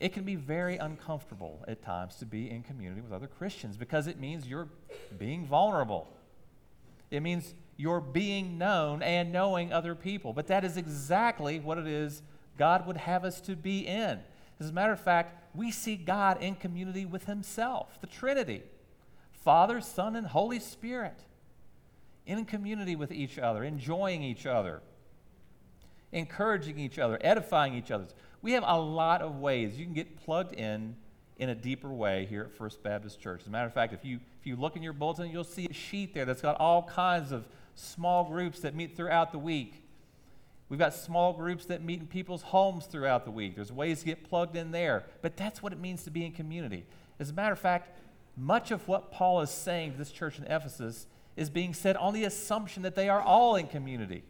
it 0.04 0.12
can 0.12 0.26
be 0.26 0.36
very 0.36 0.76
uncomfortable 0.76 1.64
at 1.66 1.82
times 1.82 2.16
to 2.16 2.26
be 2.26 2.52
in 2.52 2.62
community 2.62 3.00
with 3.00 3.14
other 3.14 3.26
Christians 3.26 3.78
because 3.78 4.06
it 4.06 4.20
means 4.20 4.46
you're 4.46 4.68
being 5.18 5.46
vulnerable. 5.46 6.10
It 7.10 7.22
means 7.22 7.54
you're 7.78 8.02
being 8.02 8.58
known 8.58 9.02
and 9.02 9.32
knowing 9.32 9.72
other 9.72 9.96
people. 9.96 10.34
But 10.34 10.48
that 10.48 10.66
is 10.66 10.76
exactly 10.76 11.62
what 11.62 11.78
it 11.78 11.88
is 11.88 12.22
God 12.58 12.86
would 12.86 12.98
have 12.98 13.24
us 13.24 13.40
to 13.42 13.56
be 13.56 13.88
in. 13.88 14.20
As 14.60 14.70
a 14.70 14.74
matter 14.74 14.92
of 14.92 15.00
fact, 15.00 15.56
we 15.56 15.72
see 15.72 15.96
God 15.96 16.44
in 16.44 16.56
community 16.56 17.06
with 17.06 17.24
Himself, 17.24 18.02
the 18.02 18.08
Trinity 18.08 18.62
Father, 19.44 19.82
Son, 19.82 20.16
and 20.16 20.28
Holy 20.28 20.60
Spirit. 20.60 21.20
In 22.26 22.46
community 22.46 22.96
with 22.96 23.12
each 23.12 23.38
other, 23.38 23.64
enjoying 23.64 24.24
each 24.24 24.46
other, 24.46 24.82
encouraging 26.14 26.80
each 26.80 26.98
other, 26.98 27.20
edifying 27.20 27.76
each 27.76 27.92
other. 27.92 28.06
We 28.42 28.54
have 28.54 28.64
a 28.66 28.80
lot 28.80 29.22
of 29.22 29.40
ways 29.40 29.78
you 29.78 29.84
can 29.84 29.94
get 29.94 30.24
plugged 30.24 30.54
in 30.54 30.96
in 31.38 31.50
a 31.50 31.56
deeper 31.56 31.90
way 31.90 32.26
here 32.30 32.44
at 32.44 32.52
First 32.54 32.82
Baptist 32.82 33.20
Church. 33.20 33.42
As 33.42 33.48
a 33.48 33.50
matter 33.50 33.68
of 33.68 33.74
fact, 33.74 33.92
if 33.92 34.06
you, 34.06 34.20
if 34.40 34.48
you 34.48 34.56
look 34.56 34.78
in 34.78 34.84
your 34.84 34.94
bulletin, 34.94 35.30
you'll 35.30 35.44
see 35.44 35.68
a 35.70 35.74
sheet 35.74 36.14
there 36.14 36.24
that's 36.24 36.42
got 36.42 36.58
all 36.62 36.84
kinds 36.84 37.34
of 37.34 37.46
small 37.76 38.24
groups 38.24 38.62
that 38.62 38.74
meet 38.76 38.96
throughout 38.96 39.34
the 39.34 39.40
week. 39.40 39.84
We've 40.70 40.80
got 40.80 40.94
small 40.94 41.34
groups 41.34 41.66
that 41.66 41.84
meet 41.84 42.00
in 42.00 42.08
people's 42.08 42.44
homes 42.44 42.86
throughout 42.86 43.26
the 43.26 43.32
week. 43.32 43.56
There's 43.56 43.72
ways 43.72 44.00
to 44.00 44.06
get 44.06 44.24
plugged 44.30 44.56
in 44.56 44.72
there. 44.72 45.04
But 45.22 45.36
that's 45.36 45.62
what 45.62 45.74
it 45.74 45.80
means 45.80 46.04
to 46.06 46.12
be 46.12 46.26
in 46.26 46.32
community. 46.32 46.86
As 47.20 47.30
a 47.30 47.34
matter 47.34 47.52
of 47.52 47.60
fact, 47.60 47.90
much 48.36 48.72
of 48.72 48.88
what 48.88 49.12
Paul 49.12 49.42
is 49.42 49.50
saying 49.50 49.94
to 49.94 49.98
this 49.98 50.12
church 50.12 50.40
in 50.40 50.46
Ephesus 50.46 51.08
is 51.36 51.50
being 51.50 51.74
said 51.74 51.96
on 51.98 52.14
the 52.14 52.24
assumption 52.24 52.84
that 52.84 52.96
they 52.96 53.10
are 53.10 53.22
all 53.22 53.56
in 53.56 53.68
community. 53.68 54.24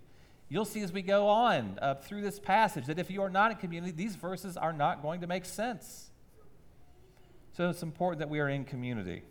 You'll 0.49 0.65
see 0.65 0.81
as 0.81 0.91
we 0.91 1.01
go 1.01 1.27
on 1.27 1.79
uh, 1.81 1.95
through 1.95 2.21
this 2.21 2.39
passage 2.39 2.85
that 2.85 2.99
if 2.99 3.09
you 3.09 3.21
are 3.21 3.29
not 3.29 3.51
in 3.51 3.57
community, 3.57 3.91
these 3.91 4.15
verses 4.15 4.55
are 4.55 4.73
not 4.73 5.01
going 5.01 5.21
to 5.21 5.27
make 5.27 5.45
sense. 5.45 6.11
So 7.53 7.69
it's 7.69 7.83
important 7.83 8.19
that 8.19 8.29
we 8.29 8.39
are 8.39 8.49
in 8.49 8.65
community. 8.65 9.23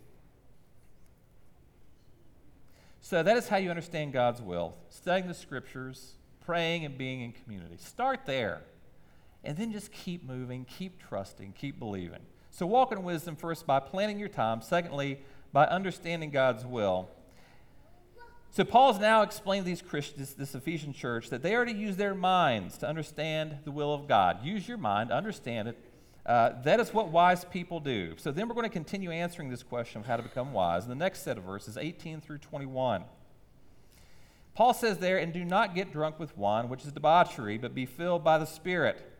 So 3.01 3.21
that 3.21 3.37
is 3.37 3.49
how 3.49 3.57
you 3.57 3.69
understand 3.69 4.13
God's 4.13 4.41
will 4.41 4.77
studying 4.89 5.27
the 5.27 5.33
scriptures, 5.33 6.13
praying, 6.45 6.85
and 6.85 6.97
being 6.97 7.21
in 7.21 7.33
community. 7.33 7.75
Start 7.77 8.25
there. 8.25 8.61
And 9.43 9.57
then 9.57 9.73
just 9.73 9.91
keep 9.91 10.23
moving, 10.23 10.65
keep 10.65 11.01
trusting, 11.01 11.53
keep 11.53 11.77
believing. 11.77 12.21
So 12.53 12.67
walk 12.67 12.91
in 12.91 13.01
wisdom 13.01 13.35
first 13.35 13.65
by 13.65 13.79
planning 13.79 14.19
your 14.19 14.29
time. 14.29 14.61
Secondly, 14.61 15.19
by 15.51 15.65
understanding 15.65 16.29
God's 16.29 16.63
will. 16.63 17.09
So 18.51 18.63
Paul's 18.63 18.99
now 18.99 19.23
explained 19.23 19.65
to 19.65 19.71
these 19.71 19.81
Christians, 19.81 20.35
this 20.35 20.53
Ephesian 20.53 20.93
church, 20.93 21.31
that 21.31 21.41
they 21.41 21.55
are 21.55 21.65
to 21.65 21.73
use 21.73 21.97
their 21.97 22.13
minds 22.13 22.77
to 22.77 22.87
understand 22.87 23.57
the 23.65 23.71
will 23.71 23.91
of 23.91 24.07
God. 24.07 24.45
Use 24.45 24.67
your 24.67 24.77
mind, 24.77 25.11
understand 25.11 25.69
it. 25.69 25.77
Uh, 26.27 26.61
that 26.61 26.79
is 26.79 26.93
what 26.93 27.07
wise 27.07 27.43
people 27.43 27.79
do. 27.79 28.13
So 28.17 28.31
then 28.31 28.47
we're 28.47 28.53
going 28.53 28.69
to 28.69 28.73
continue 28.73 29.09
answering 29.09 29.49
this 29.49 29.63
question 29.63 30.01
of 30.01 30.05
how 30.05 30.17
to 30.17 30.23
become 30.23 30.53
wise 30.53 30.83
in 30.83 30.89
the 30.89 30.95
next 30.95 31.23
set 31.23 31.39
of 31.39 31.43
verses, 31.45 31.75
18 31.75 32.21
through 32.21 32.37
21. 32.37 33.03
Paul 34.53 34.75
says 34.75 34.99
there, 34.99 35.17
and 35.17 35.33
do 35.33 35.43
not 35.43 35.73
get 35.73 35.91
drunk 35.91 36.19
with 36.19 36.37
wine, 36.37 36.69
which 36.69 36.85
is 36.85 36.91
debauchery, 36.91 37.57
but 37.57 37.73
be 37.73 37.87
filled 37.87 38.23
by 38.23 38.37
the 38.37 38.45
Spirit, 38.45 39.12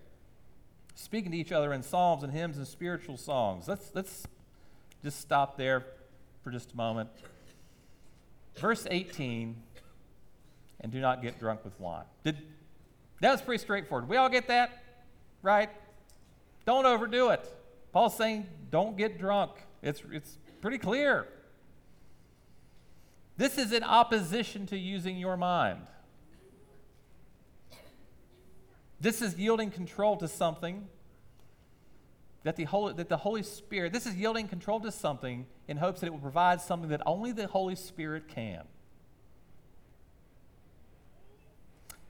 speaking 0.95 1.31
to 1.31 1.37
each 1.37 1.51
other 1.51 1.73
in 1.73 1.83
psalms 1.83 2.23
and 2.23 2.31
hymns 2.31 2.57
and 2.57 2.67
spiritual 2.67 3.17
songs. 3.17 3.67
Let's, 3.67 3.91
let's 3.93 4.27
just 5.03 5.19
stop 5.19 5.57
there 5.57 5.85
for 6.43 6.51
just 6.51 6.73
a 6.73 6.77
moment. 6.77 7.09
Verse 8.55 8.85
18, 8.89 9.55
and 10.81 10.91
do 10.91 10.99
not 10.99 11.21
get 11.21 11.39
drunk 11.39 11.63
with 11.63 11.79
wine. 11.79 12.05
Did, 12.23 12.37
that 13.21 13.31
was 13.31 13.41
pretty 13.41 13.61
straightforward. 13.61 14.07
We 14.07 14.17
all 14.17 14.29
get 14.29 14.47
that? 14.47 14.83
Right? 15.41 15.69
Don't 16.65 16.85
overdo 16.85 17.29
it. 17.29 17.45
Paul's 17.91 18.15
saying, 18.15 18.47
don't 18.69 18.97
get 18.97 19.19
drunk. 19.19 19.51
It's, 19.81 20.01
it's 20.11 20.37
pretty 20.61 20.77
clear. 20.77 21.27
This 23.37 23.57
is 23.57 23.71
in 23.71 23.83
opposition 23.83 24.65
to 24.67 24.77
using 24.77 25.17
your 25.17 25.37
mind. 25.37 25.81
This 29.03 29.21
is 29.21 29.35
yielding 29.35 29.69
control 29.69 30.15
to 30.15 30.29
something 30.29 30.87
that 32.43 32.55
the, 32.55 32.63
Holy, 32.63 32.93
that 32.93 33.09
the 33.09 33.17
Holy 33.17 33.43
Spirit, 33.43 33.91
this 33.91 34.05
is 34.05 34.15
yielding 34.15 34.47
control 34.47 34.79
to 34.79 34.93
something 34.93 35.45
in 35.67 35.75
hopes 35.75 35.99
that 35.99 36.07
it 36.07 36.11
will 36.11 36.19
provide 36.19 36.61
something 36.61 36.89
that 36.89 37.01
only 37.05 37.33
the 37.33 37.47
Holy 37.47 37.75
Spirit 37.75 38.29
can. 38.29 38.63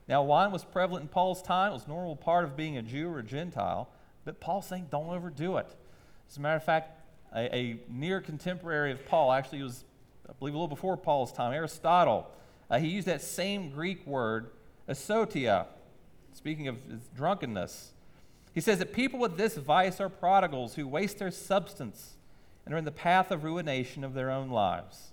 Now, 0.06 0.22
wine 0.22 0.52
was 0.52 0.64
prevalent 0.64 1.02
in 1.02 1.08
Paul's 1.08 1.42
time. 1.42 1.72
It 1.72 1.74
was 1.74 1.86
a 1.86 1.88
normal 1.88 2.14
part 2.14 2.44
of 2.44 2.56
being 2.56 2.76
a 2.76 2.82
Jew 2.82 3.08
or 3.08 3.18
a 3.18 3.24
Gentile. 3.24 3.88
But 4.24 4.38
Paul's 4.38 4.66
saying, 4.66 4.86
don't 4.92 5.08
overdo 5.08 5.56
it. 5.56 5.74
As 6.30 6.36
a 6.36 6.40
matter 6.40 6.58
of 6.58 6.64
fact, 6.64 7.02
a, 7.34 7.56
a 7.56 7.80
near 7.88 8.20
contemporary 8.20 8.92
of 8.92 9.04
Paul, 9.04 9.32
actually, 9.32 9.64
was, 9.64 9.84
I 10.28 10.32
believe, 10.38 10.54
a 10.54 10.58
little 10.58 10.68
before 10.68 10.96
Paul's 10.96 11.32
time, 11.32 11.52
Aristotle, 11.52 12.30
uh, 12.70 12.78
he 12.78 12.86
used 12.86 13.08
that 13.08 13.20
same 13.20 13.70
Greek 13.70 14.06
word, 14.06 14.50
asotia, 14.88 15.66
speaking 16.34 16.68
of 16.68 16.76
drunkenness. 17.14 17.92
He 18.52 18.60
says 18.60 18.78
that 18.78 18.92
people 18.92 19.18
with 19.18 19.36
this 19.36 19.56
vice 19.56 20.00
are 20.00 20.08
prodigals 20.08 20.74
who 20.74 20.86
waste 20.86 21.18
their 21.18 21.30
substance 21.30 22.14
and 22.64 22.74
are 22.74 22.78
in 22.78 22.84
the 22.84 22.92
path 22.92 23.30
of 23.30 23.44
ruination 23.44 24.04
of 24.04 24.14
their 24.14 24.30
own 24.30 24.50
lives. 24.50 25.12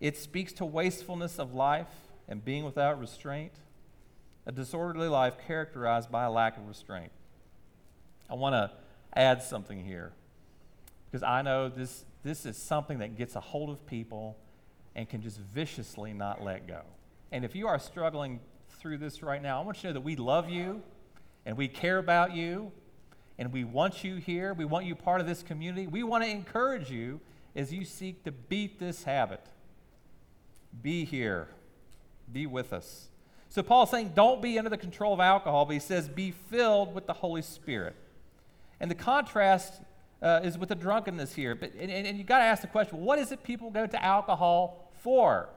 It 0.00 0.16
speaks 0.16 0.52
to 0.54 0.64
wastefulness 0.64 1.38
of 1.38 1.54
life 1.54 1.88
and 2.28 2.44
being 2.44 2.64
without 2.64 3.00
restraint, 3.00 3.52
a 4.46 4.52
disorderly 4.52 5.08
life 5.08 5.34
characterized 5.46 6.10
by 6.10 6.24
a 6.24 6.30
lack 6.30 6.56
of 6.56 6.66
restraint. 6.68 7.12
I 8.30 8.34
want 8.34 8.54
to 8.54 8.70
add 9.14 9.42
something 9.42 9.84
here 9.84 10.12
because 11.10 11.22
I 11.22 11.42
know 11.42 11.68
this, 11.68 12.04
this 12.22 12.46
is 12.46 12.56
something 12.56 12.98
that 12.98 13.16
gets 13.16 13.34
a 13.34 13.40
hold 13.40 13.70
of 13.70 13.86
people 13.86 14.36
and 14.94 15.08
can 15.08 15.22
just 15.22 15.38
viciously 15.38 16.12
not 16.12 16.44
let 16.44 16.66
go. 16.66 16.82
And 17.32 17.44
if 17.44 17.54
you 17.54 17.66
are 17.66 17.78
struggling 17.78 18.40
through 18.78 18.98
this 18.98 19.22
right 19.22 19.42
now, 19.42 19.60
I 19.60 19.64
want 19.64 19.78
you 19.78 19.82
to 19.82 19.88
know 19.88 19.92
that 19.94 20.00
we 20.00 20.16
love 20.16 20.48
you 20.48 20.82
and 21.44 21.56
we 21.56 21.68
care 21.68 21.98
about 21.98 22.34
you 22.34 22.72
and 23.38 23.52
we 23.52 23.64
want 23.64 24.04
you 24.04 24.16
here. 24.16 24.54
We 24.54 24.64
want 24.64 24.86
you 24.86 24.94
part 24.94 25.20
of 25.20 25.26
this 25.26 25.42
community. 25.42 25.86
We 25.86 26.02
want 26.02 26.24
to 26.24 26.30
encourage 26.30 26.90
you 26.90 27.20
as 27.56 27.72
you 27.72 27.84
seek 27.84 28.24
to 28.24 28.32
beat 28.32 28.78
this 28.78 29.04
habit. 29.04 29.44
Be 30.82 31.04
here, 31.04 31.48
be 32.32 32.46
with 32.46 32.72
us. 32.72 33.08
So, 33.48 33.62
Paul's 33.62 33.90
saying, 33.90 34.12
don't 34.14 34.42
be 34.42 34.58
under 34.58 34.68
the 34.68 34.76
control 34.76 35.14
of 35.14 35.20
alcohol, 35.20 35.64
but 35.64 35.72
he 35.72 35.80
says, 35.80 36.06
be 36.06 36.32
filled 36.32 36.94
with 36.94 37.06
the 37.06 37.14
Holy 37.14 37.40
Spirit. 37.40 37.96
And 38.78 38.90
the 38.90 38.94
contrast 38.94 39.80
uh, 40.20 40.40
is 40.44 40.58
with 40.58 40.68
the 40.68 40.74
drunkenness 40.74 41.34
here. 41.34 41.54
But, 41.54 41.72
and, 41.74 41.90
and 41.90 42.18
you've 42.18 42.26
got 42.26 42.38
to 42.38 42.44
ask 42.44 42.60
the 42.60 42.68
question 42.68 43.00
what 43.00 43.18
is 43.18 43.32
it 43.32 43.42
people 43.42 43.70
go 43.70 43.86
to 43.86 44.04
alcohol 44.04 44.92
for? 45.00 45.48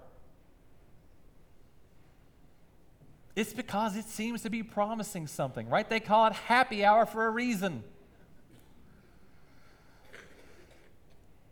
It's 3.36 3.54
because 3.54 3.96
it 3.96 4.06
seems 4.06 4.42
to 4.44 4.50
be 4.50 4.64
promising 4.64 5.28
something, 5.28 5.70
right? 5.70 5.90
They 5.90 6.00
call 6.00 6.28
it 6.28 6.34
happy 6.34 6.84
hour 6.84 7.06
for 7.06 7.26
a 7.26 7.30
reason. 7.30 7.84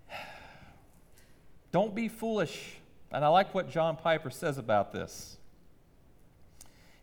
Don't 1.72 1.96
be 1.96 2.08
foolish. 2.08 2.76
And 3.12 3.26
I 3.26 3.30
like 3.30 3.54
what 3.56 3.70
John 3.70 3.96
Piper 3.96 4.30
says 4.30 4.58
about 4.58 4.92
this. 4.92 5.38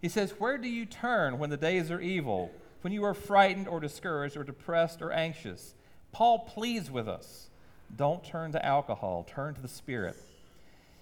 He 0.01 0.09
says, 0.09 0.33
Where 0.39 0.59
do 0.59 0.69
you 0.69 0.87
turn 0.87 1.39
when 1.39 1.51
the 1.51 1.57
days 1.57 1.91
are 1.91 2.01
evil? 2.01 2.53
when 2.87 2.93
you 2.93 3.03
are 3.03 3.15
frightened 3.15 3.67
or 3.67 3.81
discouraged 3.81 4.37
or 4.37 4.45
depressed 4.45 5.03
or 5.03 5.11
anxious. 5.11 5.75
Paul 6.13 6.39
pleads 6.39 6.89
with 6.89 7.09
us 7.09 7.51
don't 7.97 8.23
turn 8.23 8.53
to 8.53 8.65
alcohol, 8.65 9.27
turn 9.29 9.55
to 9.55 9.61
the 9.61 9.67
Spirit. 9.67 10.17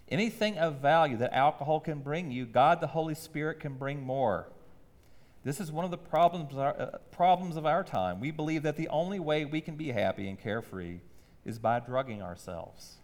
Anything 0.08 0.58
of 0.58 0.76
value 0.76 1.16
that 1.18 1.32
alcohol 1.32 1.80
can 1.80 2.00
bring 2.00 2.30
you, 2.30 2.44
God 2.44 2.80
the 2.80 2.88
Holy 2.88 3.14
Spirit 3.14 3.60
can 3.60 3.74
bring 3.74 4.02
more. 4.02 4.48
This 5.44 5.60
is 5.60 5.70
one 5.70 5.84
of 5.84 5.90
the 5.90 5.98
problems 5.98 6.54
uh, 6.54 6.98
problems 7.10 7.56
of 7.56 7.66
our 7.66 7.84
time. 7.84 8.20
We 8.20 8.30
believe 8.30 8.62
that 8.62 8.76
the 8.76 8.88
only 8.88 9.18
way 9.18 9.44
we 9.44 9.60
can 9.60 9.76
be 9.76 9.92
happy 9.92 10.28
and 10.28 10.40
carefree 10.40 11.00
is 11.44 11.58
by 11.58 11.80
drugging 11.80 12.22
ourselves. 12.22 12.96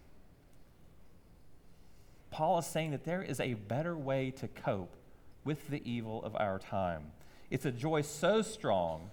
Paul 2.30 2.58
is 2.58 2.66
saying 2.66 2.92
that 2.92 3.04
there 3.04 3.22
is 3.22 3.40
a 3.40 3.54
better 3.54 3.96
way 3.96 4.30
to 4.32 4.48
cope 4.48 4.96
with 5.44 5.68
the 5.68 5.82
evil 5.90 6.22
of 6.24 6.34
our 6.36 6.58
time. 6.58 7.12
It's 7.50 7.66
a 7.66 7.72
joy 7.72 8.02
so 8.02 8.40
strong, 8.42 9.10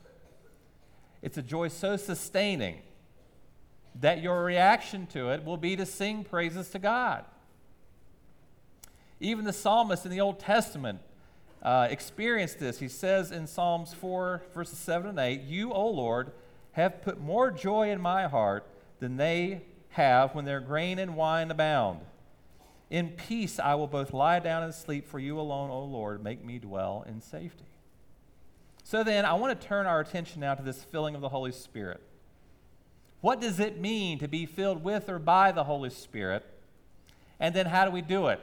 it's 1.22 1.38
a 1.38 1.42
joy 1.42 1.70
so 1.70 1.98
sustaining 1.98 2.82
that 4.00 4.22
your 4.22 4.44
reaction 4.44 5.08
to 5.08 5.32
it 5.32 5.44
will 5.44 5.58
be 5.58 5.76
to 5.76 5.86
sing 5.86 6.24
praises 6.24 6.70
to 6.70 6.80
God. 6.80 7.26
Even 9.20 9.46
the 9.46 9.54
psalmist 9.54 10.06
in 10.06 10.12
the 10.12 10.22
Old 10.22 10.40
Testament 10.40 11.00
uh, 11.64 11.88
experienced 11.90 12.60
this. 12.60 12.80
He 12.80 12.88
says 12.88 13.32
in 13.32 13.48
Psalms 13.48 13.94
4, 13.94 14.44
verses 14.54 14.78
7 14.78 15.10
and 15.10 15.20
8, 15.20 15.42
You, 15.42 15.72
O 15.74 15.90
Lord, 15.90 16.32
have 16.74 17.02
put 17.02 17.20
more 17.20 17.50
joy 17.50 17.90
in 17.90 18.00
my 18.00 18.28
heart 18.28 18.66
than 19.00 19.18
they 19.18 19.64
have 19.90 20.36
when 20.36 20.46
their 20.46 20.60
grain 20.60 21.00
and 21.00 21.16
wine 21.16 21.50
abound. 21.50 22.02
In 22.90 23.10
peace 23.10 23.60
I 23.60 23.76
will 23.76 23.88
both 23.88 24.14
lie 24.14 24.40
down 24.40 24.64
and 24.64 24.74
sleep, 24.74 25.08
for 25.08 25.20
you 25.20 25.40
alone, 25.40 25.70
O 25.72 25.84
Lord, 25.84 26.24
make 26.24 26.46
me 26.46 26.60
dwell 26.60 27.04
in 27.08 27.20
safety. 27.20 27.66
So 28.84 29.04
then, 29.04 29.26
I 29.26 29.34
want 29.34 29.60
to 29.60 29.68
turn 29.68 29.86
our 29.86 30.00
attention 30.00 30.40
now 30.40 30.56
to 30.56 30.64
this 30.64 30.82
filling 30.84 31.14
of 31.14 31.20
the 31.20 31.28
Holy 31.28 31.52
Spirit. 31.52 32.02
What 33.20 33.42
does 33.42 33.60
it 33.60 33.82
mean 33.82 34.20
to 34.20 34.28
be 34.30 34.46
filled 34.46 34.84
with 34.84 35.10
or 35.10 35.20
by 35.20 35.52
the 35.52 35.66
Holy 35.66 35.90
Spirit? 35.90 36.46
And 37.38 37.54
then, 37.54 37.66
how 37.66 37.84
do 37.84 37.92
we 37.92 38.02
do 38.02 38.28
it? 38.28 38.40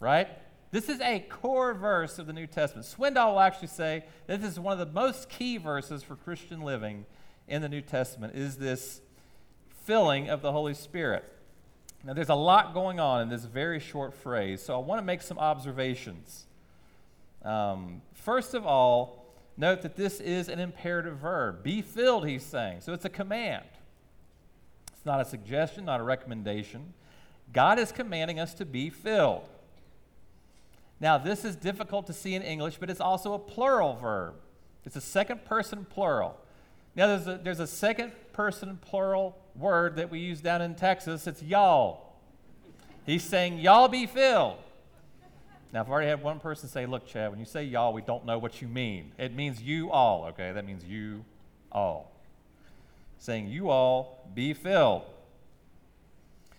Right? 0.00 0.28
This 0.72 0.88
is 0.88 1.00
a 1.00 1.20
core 1.20 1.74
verse 1.74 2.18
of 2.18 2.26
the 2.26 2.32
New 2.32 2.46
Testament. 2.46 2.86
Swindoll 2.86 3.32
will 3.32 3.40
actually 3.40 3.68
say 3.68 4.04
this 4.26 4.42
is 4.42 4.58
one 4.58 4.72
of 4.72 4.78
the 4.78 4.92
most 4.92 5.28
key 5.28 5.56
verses 5.56 6.02
for 6.02 6.16
Christian 6.16 6.62
living 6.62 7.06
in 7.46 7.62
the 7.62 7.68
New 7.68 7.80
Testament 7.80 8.34
is 8.34 8.56
this 8.56 9.00
filling 9.84 10.28
of 10.28 10.42
the 10.42 10.52
Holy 10.52 10.74
Spirit. 10.74 11.24
Now, 12.02 12.14
there's 12.14 12.28
a 12.28 12.34
lot 12.34 12.72
going 12.72 12.98
on 12.98 13.20
in 13.20 13.28
this 13.28 13.44
very 13.44 13.78
short 13.78 14.14
phrase, 14.14 14.62
so 14.62 14.74
I 14.74 14.78
want 14.78 15.00
to 15.00 15.04
make 15.04 15.20
some 15.20 15.38
observations. 15.38 16.46
Um, 17.44 18.00
first 18.14 18.54
of 18.54 18.66
all, 18.66 19.20
Note 19.60 19.82
that 19.82 19.94
this 19.94 20.20
is 20.20 20.48
an 20.48 20.58
imperative 20.58 21.18
verb. 21.18 21.62
Be 21.62 21.82
filled, 21.82 22.26
he's 22.26 22.42
saying. 22.42 22.80
So 22.80 22.94
it's 22.94 23.04
a 23.04 23.10
command. 23.10 23.66
It's 24.90 25.04
not 25.04 25.20
a 25.20 25.24
suggestion, 25.26 25.84
not 25.84 26.00
a 26.00 26.02
recommendation. 26.02 26.94
God 27.52 27.78
is 27.78 27.92
commanding 27.92 28.40
us 28.40 28.54
to 28.54 28.64
be 28.64 28.88
filled. 28.88 29.46
Now, 31.00 31.16
this 31.16 31.44
is 31.44 31.56
difficult 31.56 32.06
to 32.08 32.12
see 32.12 32.34
in 32.34 32.42
English, 32.42 32.76
but 32.78 32.90
it's 32.90 33.00
also 33.00 33.32
a 33.32 33.38
plural 33.38 33.96
verb. 33.96 34.34
It's 34.84 34.96
a 34.96 35.00
second 35.00 35.44
person 35.44 35.86
plural. 35.88 36.38
Now, 36.94 37.06
there's 37.06 37.26
a, 37.26 37.40
there's 37.42 37.60
a 37.60 37.66
second 37.66 38.12
person 38.32 38.78
plural 38.82 39.38
word 39.56 39.96
that 39.96 40.10
we 40.10 40.18
use 40.18 40.40
down 40.40 40.60
in 40.60 40.74
Texas. 40.74 41.26
It's 41.26 41.42
y'all. 41.42 42.16
He's 43.06 43.22
saying, 43.22 43.58
y'all 43.58 43.88
be 43.88 44.06
filled. 44.06 44.58
Now, 45.72 45.80
I've 45.80 45.88
already 45.88 46.08
had 46.08 46.22
one 46.22 46.40
person 46.40 46.68
say, 46.68 46.84
Look, 46.84 47.06
Chad, 47.06 47.30
when 47.30 47.38
you 47.38 47.46
say 47.46 47.64
y'all, 47.64 47.92
we 47.92 48.02
don't 48.02 48.26
know 48.26 48.38
what 48.38 48.60
you 48.60 48.68
mean. 48.68 49.12
It 49.18 49.34
means 49.34 49.62
you 49.62 49.90
all, 49.90 50.26
okay? 50.26 50.52
That 50.52 50.66
means 50.66 50.84
you 50.84 51.24
all. 51.72 52.12
Saying, 53.18 53.48
You 53.48 53.70
all 53.70 54.28
be 54.34 54.52
filled. 54.52 55.02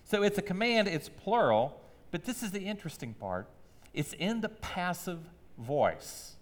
So 0.06 0.24
it's 0.24 0.38
a 0.38 0.42
command, 0.42 0.88
it's 0.88 1.10
plural, 1.10 1.80
but 2.10 2.26
this 2.26 2.42
is 2.42 2.52
the 2.52 2.62
interesting 2.62 3.14
part. 3.14 3.48
It's 3.94 4.14
in 4.14 4.42
the 4.42 4.50
passive 4.50 5.20
voice. 5.58 6.36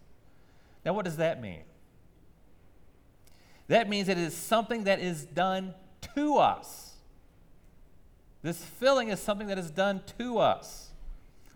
Now, 0.85 0.93
what 0.93 1.05
does 1.05 1.17
that 1.17 1.41
mean? 1.41 1.63
That 3.67 3.89
means 3.89 4.09
it 4.09 4.17
is 4.17 4.35
something 4.35 4.85
that 4.85 4.99
is 4.99 5.25
done 5.25 5.73
to 6.15 6.37
us. 6.37 6.93
This 8.41 8.63
filling 8.63 9.09
is 9.09 9.19
something 9.19 9.47
that 9.47 9.57
is 9.57 9.69
done 9.69 10.01
to 10.17 10.39
us. 10.39 10.89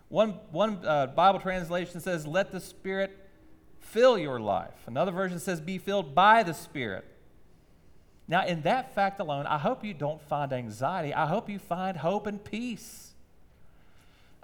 One, 0.08 0.34
one 0.52 0.78
uh, 0.84 1.08
Bible 1.08 1.40
translation 1.40 2.00
says, 2.00 2.26
Let 2.26 2.52
the 2.52 2.60
Spirit 2.60 3.16
fill 3.80 4.18
your 4.18 4.38
life. 4.38 4.74
Another 4.86 5.10
version 5.10 5.40
says, 5.40 5.60
Be 5.60 5.78
filled 5.78 6.14
by 6.14 6.42
the 6.42 6.52
Spirit. 6.52 7.04
Now, 8.28 8.46
in 8.46 8.62
that 8.62 8.94
fact 8.94 9.20
alone, 9.20 9.46
I 9.46 9.58
hope 9.58 9.84
you 9.84 9.92
don't 9.92 10.20
find 10.22 10.52
anxiety. 10.52 11.12
I 11.12 11.26
hope 11.26 11.48
you 11.48 11.58
find 11.58 11.96
hope 11.96 12.26
and 12.26 12.42
peace. 12.42 13.12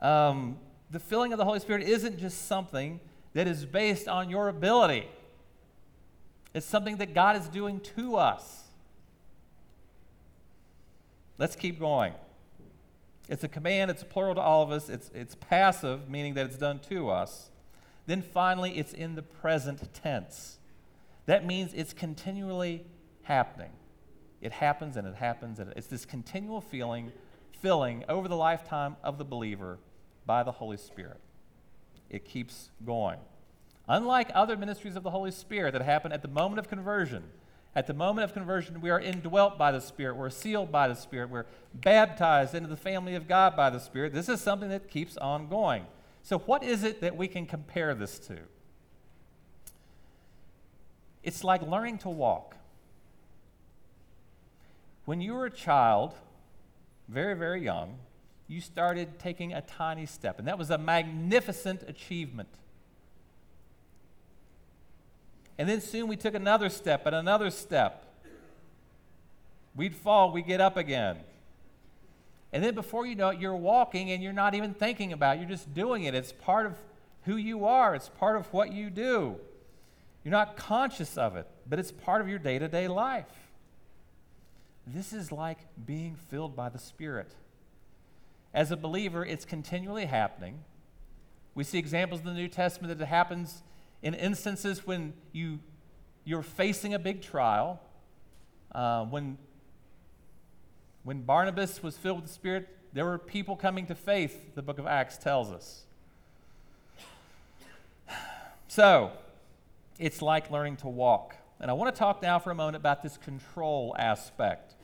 Um, 0.00 0.58
the 0.90 0.98
filling 1.00 1.32
of 1.32 1.38
the 1.38 1.44
Holy 1.44 1.60
Spirit 1.60 1.82
isn't 1.82 2.18
just 2.18 2.46
something 2.46 3.00
that 3.32 3.46
is 3.46 3.64
based 3.64 4.08
on 4.08 4.28
your 4.28 4.48
ability, 4.48 5.08
it's 6.52 6.66
something 6.66 6.96
that 6.96 7.14
God 7.14 7.36
is 7.36 7.46
doing 7.48 7.80
to 7.96 8.16
us. 8.16 8.64
Let's 11.38 11.54
keep 11.54 11.78
going. 11.78 12.12
It's 13.28 13.44
a 13.44 13.48
command, 13.48 13.90
it's 13.90 14.02
plural 14.02 14.34
to 14.34 14.40
all 14.40 14.62
of 14.62 14.72
us, 14.72 14.88
it's, 14.88 15.10
it's 15.14 15.36
passive, 15.36 16.10
meaning 16.10 16.34
that 16.34 16.46
it's 16.46 16.56
done 16.56 16.80
to 16.88 17.08
us. 17.08 17.50
Then 18.06 18.22
finally, 18.22 18.76
it's 18.76 18.92
in 18.92 19.14
the 19.14 19.22
present 19.22 19.94
tense. 19.94 20.58
That 21.26 21.46
means 21.46 21.72
it's 21.72 21.92
continually 21.92 22.84
happening. 23.22 23.70
It 24.40 24.50
happens 24.50 24.96
and 24.96 25.06
it 25.06 25.14
happens, 25.14 25.60
and 25.60 25.72
it's 25.76 25.86
this 25.86 26.04
continual 26.04 26.60
feeling 26.60 27.12
filling 27.52 28.04
over 28.08 28.26
the 28.26 28.36
lifetime 28.36 28.96
of 29.04 29.16
the 29.16 29.24
believer 29.24 29.78
by 30.26 30.42
the 30.42 30.52
Holy 30.52 30.76
Spirit. 30.76 31.20
It 32.08 32.24
keeps 32.24 32.70
going. 32.84 33.18
Unlike 33.88 34.30
other 34.34 34.56
ministries 34.56 34.96
of 34.96 35.02
the 35.02 35.10
Holy 35.10 35.30
Spirit 35.30 35.72
that 35.72 35.82
happen 35.82 36.12
at 36.12 36.22
the 36.22 36.28
moment 36.28 36.58
of 36.58 36.68
conversion, 36.68 37.24
at 37.74 37.86
the 37.86 37.94
moment 37.94 38.24
of 38.24 38.34
conversion, 38.34 38.80
we 38.80 38.90
are 38.90 39.00
indwelt 39.00 39.56
by 39.56 39.70
the 39.70 39.80
Spirit. 39.80 40.16
We're 40.16 40.30
sealed 40.30 40.72
by 40.72 40.88
the 40.88 40.94
Spirit. 40.94 41.30
We're 41.30 41.46
baptized 41.72 42.54
into 42.54 42.68
the 42.68 42.76
family 42.76 43.14
of 43.14 43.28
God 43.28 43.56
by 43.56 43.70
the 43.70 43.78
Spirit. 43.78 44.12
This 44.12 44.28
is 44.28 44.40
something 44.40 44.68
that 44.70 44.88
keeps 44.88 45.16
on 45.16 45.48
going. 45.48 45.86
So, 46.22 46.38
what 46.38 46.62
is 46.62 46.82
it 46.82 47.00
that 47.00 47.16
we 47.16 47.28
can 47.28 47.46
compare 47.46 47.94
this 47.94 48.18
to? 48.20 48.38
It's 51.22 51.44
like 51.44 51.62
learning 51.62 51.98
to 51.98 52.08
walk. 52.08 52.56
When 55.04 55.20
you 55.20 55.34
were 55.34 55.46
a 55.46 55.50
child, 55.50 56.14
very, 57.08 57.34
very 57.34 57.62
young, 57.62 57.98
you 58.50 58.60
started 58.60 59.20
taking 59.20 59.52
a 59.52 59.60
tiny 59.60 60.06
step, 60.06 60.40
and 60.40 60.48
that 60.48 60.58
was 60.58 60.70
a 60.70 60.76
magnificent 60.76 61.84
achievement. 61.86 62.48
And 65.56 65.68
then 65.68 65.80
soon 65.80 66.08
we 66.08 66.16
took 66.16 66.34
another 66.34 66.68
step 66.68 67.06
and 67.06 67.14
another 67.14 67.50
step. 67.50 68.06
We'd 69.76 69.94
fall, 69.94 70.32
we 70.32 70.42
get 70.42 70.60
up 70.60 70.76
again. 70.76 71.18
And 72.52 72.64
then 72.64 72.74
before 72.74 73.06
you 73.06 73.14
know 73.14 73.28
it, 73.28 73.38
you're 73.38 73.54
walking 73.54 74.10
and 74.10 74.20
you're 74.20 74.32
not 74.32 74.56
even 74.56 74.74
thinking 74.74 75.12
about 75.12 75.36
it. 75.36 75.40
You're 75.42 75.48
just 75.48 75.72
doing 75.72 76.02
it. 76.02 76.16
It's 76.16 76.32
part 76.32 76.66
of 76.66 76.76
who 77.26 77.36
you 77.36 77.66
are, 77.66 77.94
it's 77.94 78.08
part 78.08 78.36
of 78.36 78.52
what 78.52 78.72
you 78.72 78.90
do. 78.90 79.36
You're 80.24 80.32
not 80.32 80.56
conscious 80.56 81.16
of 81.16 81.36
it, 81.36 81.46
but 81.68 81.78
it's 81.78 81.92
part 81.92 82.20
of 82.20 82.28
your 82.28 82.40
day 82.40 82.58
to 82.58 82.66
day 82.66 82.88
life. 82.88 83.26
This 84.88 85.12
is 85.12 85.30
like 85.30 85.58
being 85.86 86.16
filled 86.16 86.56
by 86.56 86.68
the 86.68 86.80
Spirit. 86.80 87.30
As 88.52 88.70
a 88.70 88.76
believer, 88.76 89.24
it's 89.24 89.44
continually 89.44 90.06
happening. 90.06 90.64
We 91.54 91.64
see 91.64 91.78
examples 91.78 92.20
in 92.20 92.26
the 92.26 92.32
New 92.32 92.48
Testament 92.48 92.96
that 92.96 93.02
it 93.02 93.08
happens 93.08 93.62
in 94.02 94.14
instances 94.14 94.86
when 94.86 95.12
you, 95.32 95.60
you're 96.24 96.42
facing 96.42 96.94
a 96.94 96.98
big 96.98 97.22
trial. 97.22 97.80
Uh, 98.74 99.04
when, 99.04 99.36
when 101.04 101.22
Barnabas 101.22 101.82
was 101.82 101.96
filled 101.96 102.18
with 102.18 102.26
the 102.26 102.32
Spirit, 102.32 102.68
there 102.92 103.04
were 103.04 103.18
people 103.18 103.56
coming 103.56 103.86
to 103.86 103.94
faith, 103.94 104.54
the 104.54 104.62
book 104.62 104.78
of 104.78 104.86
Acts 104.86 105.18
tells 105.18 105.50
us. 105.50 105.82
So, 108.68 109.10
it's 109.98 110.22
like 110.22 110.48
learning 110.48 110.76
to 110.76 110.88
walk. 110.88 111.34
And 111.58 111.70
I 111.70 111.74
want 111.74 111.92
to 111.92 111.98
talk 111.98 112.22
now 112.22 112.38
for 112.38 112.52
a 112.52 112.54
moment 112.54 112.76
about 112.76 113.02
this 113.02 113.16
control 113.16 113.96
aspect. 113.98 114.76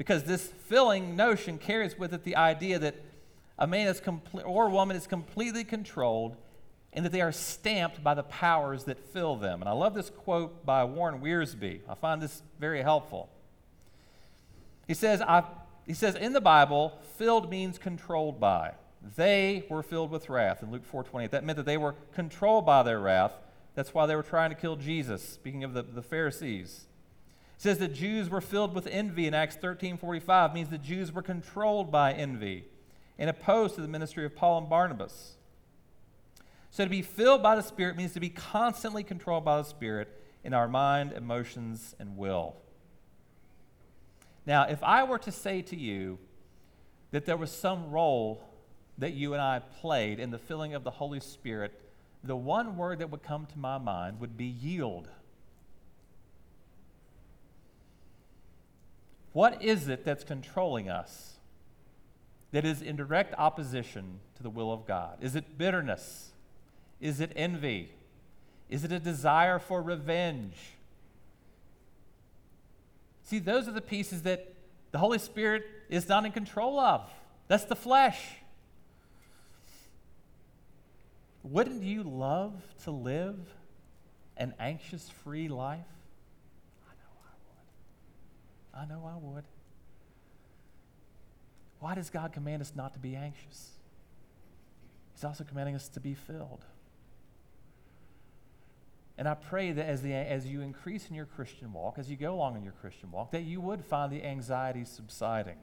Because 0.00 0.24
this 0.24 0.46
filling 0.46 1.14
notion 1.14 1.58
carries 1.58 1.98
with 1.98 2.14
it 2.14 2.24
the 2.24 2.36
idea 2.36 2.78
that 2.78 2.94
a 3.58 3.66
man 3.66 3.86
is 3.86 4.00
complete 4.00 4.44
or 4.44 4.68
a 4.68 4.70
woman 4.70 4.96
is 4.96 5.06
completely 5.06 5.62
controlled 5.62 6.36
and 6.94 7.04
that 7.04 7.12
they 7.12 7.20
are 7.20 7.32
stamped 7.32 8.02
by 8.02 8.14
the 8.14 8.22
powers 8.22 8.84
that 8.84 8.98
fill 8.98 9.36
them. 9.36 9.60
And 9.60 9.68
I 9.68 9.72
love 9.72 9.92
this 9.92 10.08
quote 10.08 10.64
by 10.64 10.84
Warren 10.84 11.20
Wiersbe. 11.20 11.80
I 11.86 11.94
find 11.96 12.22
this 12.22 12.42
very 12.58 12.80
helpful. 12.80 13.28
He 14.88 14.94
says, 14.94 15.20
I, 15.20 15.44
he 15.86 15.92
says, 15.92 16.14
in 16.14 16.32
the 16.32 16.40
Bible, 16.40 16.98
filled 17.18 17.50
means 17.50 17.76
controlled 17.76 18.40
by. 18.40 18.72
They 19.16 19.66
were 19.68 19.82
filled 19.82 20.10
with 20.10 20.30
wrath 20.30 20.62
in 20.62 20.70
Luke 20.70 20.90
4:28. 20.90 21.28
That 21.28 21.44
meant 21.44 21.58
that 21.58 21.66
they 21.66 21.76
were 21.76 21.94
controlled 22.14 22.64
by 22.64 22.82
their 22.82 23.00
wrath 23.00 23.34
that's 23.74 23.94
why 23.94 24.06
they 24.06 24.16
were 24.16 24.22
trying 24.22 24.50
to 24.50 24.56
kill 24.56 24.76
Jesus, 24.76 25.26
speaking 25.26 25.64
of 25.64 25.74
the, 25.74 25.82
the 25.82 26.02
Pharisees. 26.02 26.86
It 27.60 27.64
says 27.64 27.78
that 27.80 27.92
Jews 27.92 28.30
were 28.30 28.40
filled 28.40 28.74
with 28.74 28.86
envy 28.86 29.26
in 29.26 29.34
Acts 29.34 29.54
13 29.54 29.98
45, 29.98 30.54
means 30.54 30.70
the 30.70 30.78
Jews 30.78 31.12
were 31.12 31.20
controlled 31.20 31.92
by 31.92 32.14
envy 32.14 32.64
and 33.18 33.28
opposed 33.28 33.74
to 33.74 33.82
the 33.82 33.86
ministry 33.86 34.24
of 34.24 34.34
Paul 34.34 34.56
and 34.56 34.70
Barnabas. 34.70 35.36
So 36.70 36.84
to 36.84 36.88
be 36.88 37.02
filled 37.02 37.42
by 37.42 37.56
the 37.56 37.62
Spirit 37.62 37.98
means 37.98 38.14
to 38.14 38.20
be 38.20 38.30
constantly 38.30 39.02
controlled 39.02 39.44
by 39.44 39.58
the 39.58 39.64
Spirit 39.64 40.08
in 40.42 40.54
our 40.54 40.68
mind, 40.68 41.12
emotions, 41.12 41.94
and 41.98 42.16
will. 42.16 42.56
Now, 44.46 44.62
if 44.62 44.82
I 44.82 45.02
were 45.02 45.18
to 45.18 45.30
say 45.30 45.60
to 45.60 45.76
you 45.76 46.18
that 47.10 47.26
there 47.26 47.36
was 47.36 47.52
some 47.52 47.90
role 47.90 48.42
that 48.96 49.12
you 49.12 49.34
and 49.34 49.42
I 49.42 49.58
played 49.82 50.18
in 50.18 50.30
the 50.30 50.38
filling 50.38 50.72
of 50.72 50.82
the 50.82 50.92
Holy 50.92 51.20
Spirit 51.20 51.78
the 52.24 52.36
one 52.36 52.78
word 52.78 53.00
that 53.00 53.10
would 53.10 53.22
come 53.22 53.44
to 53.44 53.58
my 53.58 53.76
mind 53.76 54.18
would 54.18 54.38
be 54.38 54.46
yield. 54.46 55.08
What 59.32 59.62
is 59.62 59.88
it 59.88 60.04
that's 60.04 60.24
controlling 60.24 60.88
us 60.88 61.34
that 62.52 62.64
is 62.64 62.82
in 62.82 62.96
direct 62.96 63.34
opposition 63.38 64.20
to 64.36 64.42
the 64.42 64.50
will 64.50 64.72
of 64.72 64.86
God? 64.86 65.18
Is 65.20 65.36
it 65.36 65.56
bitterness? 65.56 66.30
Is 67.00 67.20
it 67.20 67.32
envy? 67.36 67.90
Is 68.68 68.84
it 68.84 68.92
a 68.92 68.98
desire 68.98 69.58
for 69.58 69.82
revenge? 69.82 70.56
See, 73.24 73.38
those 73.38 73.68
are 73.68 73.72
the 73.72 73.80
pieces 73.80 74.22
that 74.22 74.52
the 74.90 74.98
Holy 74.98 75.18
Spirit 75.18 75.64
is 75.88 76.08
not 76.08 76.24
in 76.26 76.32
control 76.32 76.80
of. 76.80 77.08
That's 77.46 77.64
the 77.64 77.76
flesh. 77.76 78.20
Wouldn't 81.42 81.82
you 81.82 82.02
love 82.02 82.54
to 82.84 82.90
live 82.90 83.38
an 84.36 84.54
anxious 84.58 85.08
free 85.08 85.48
life? 85.48 85.86
I 88.74 88.84
know 88.86 89.04
I 89.06 89.16
would. 89.16 89.44
Why 91.80 91.94
does 91.94 92.10
God 92.10 92.32
command 92.32 92.62
us 92.62 92.72
not 92.74 92.92
to 92.94 92.98
be 92.98 93.16
anxious? 93.16 93.70
He's 95.14 95.24
also 95.24 95.44
commanding 95.44 95.74
us 95.74 95.88
to 95.88 96.00
be 96.00 96.14
filled. 96.14 96.64
And 99.18 99.28
I 99.28 99.34
pray 99.34 99.72
that 99.72 99.86
as, 99.86 100.02
the, 100.02 100.14
as 100.14 100.46
you 100.46 100.60
increase 100.62 101.08
in 101.08 101.14
your 101.14 101.26
Christian 101.26 101.72
walk, 101.72 101.98
as 101.98 102.10
you 102.10 102.16
go 102.16 102.34
along 102.34 102.56
in 102.56 102.64
your 102.64 102.72
Christian 102.80 103.10
walk, 103.10 103.32
that 103.32 103.42
you 103.42 103.60
would 103.60 103.84
find 103.84 104.12
the 104.12 104.24
anxiety 104.24 104.84
subsiding 104.84 105.56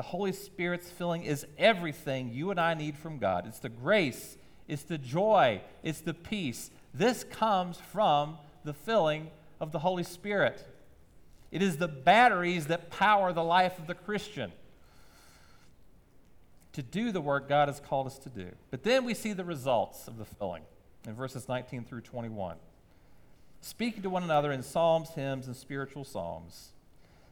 the 0.00 0.04
Holy 0.04 0.32
Spirit's 0.32 0.90
filling 0.90 1.24
is 1.24 1.44
everything 1.58 2.32
you 2.32 2.50
and 2.50 2.58
I 2.58 2.72
need 2.72 2.96
from 2.96 3.18
God. 3.18 3.46
It's 3.46 3.58
the 3.58 3.68
grace, 3.68 4.38
it's 4.66 4.84
the 4.84 4.96
joy, 4.96 5.60
it's 5.82 6.00
the 6.00 6.14
peace. 6.14 6.70
This 6.94 7.22
comes 7.22 7.76
from 7.92 8.38
the 8.64 8.72
filling 8.72 9.30
of 9.60 9.72
the 9.72 9.80
Holy 9.80 10.02
Spirit. 10.02 10.66
It 11.50 11.62
is 11.62 11.76
the 11.76 11.88
batteries 11.88 12.66
that 12.66 12.90
power 12.90 13.32
the 13.32 13.42
life 13.42 13.78
of 13.78 13.86
the 13.86 13.94
Christian 13.94 14.52
to 16.72 16.82
do 16.82 17.10
the 17.10 17.20
work 17.20 17.48
God 17.48 17.68
has 17.68 17.80
called 17.80 18.06
us 18.06 18.18
to 18.20 18.28
do. 18.28 18.48
But 18.70 18.84
then 18.84 19.04
we 19.04 19.14
see 19.14 19.32
the 19.32 19.44
results 19.44 20.06
of 20.06 20.18
the 20.18 20.24
filling 20.24 20.62
in 21.06 21.14
verses 21.14 21.48
19 21.48 21.84
through 21.84 22.02
21. 22.02 22.56
Speaking 23.60 24.02
to 24.02 24.10
one 24.10 24.22
another 24.22 24.52
in 24.52 24.62
psalms, 24.62 25.10
hymns, 25.10 25.46
and 25.46 25.56
spiritual 25.56 26.04
songs 26.04 26.70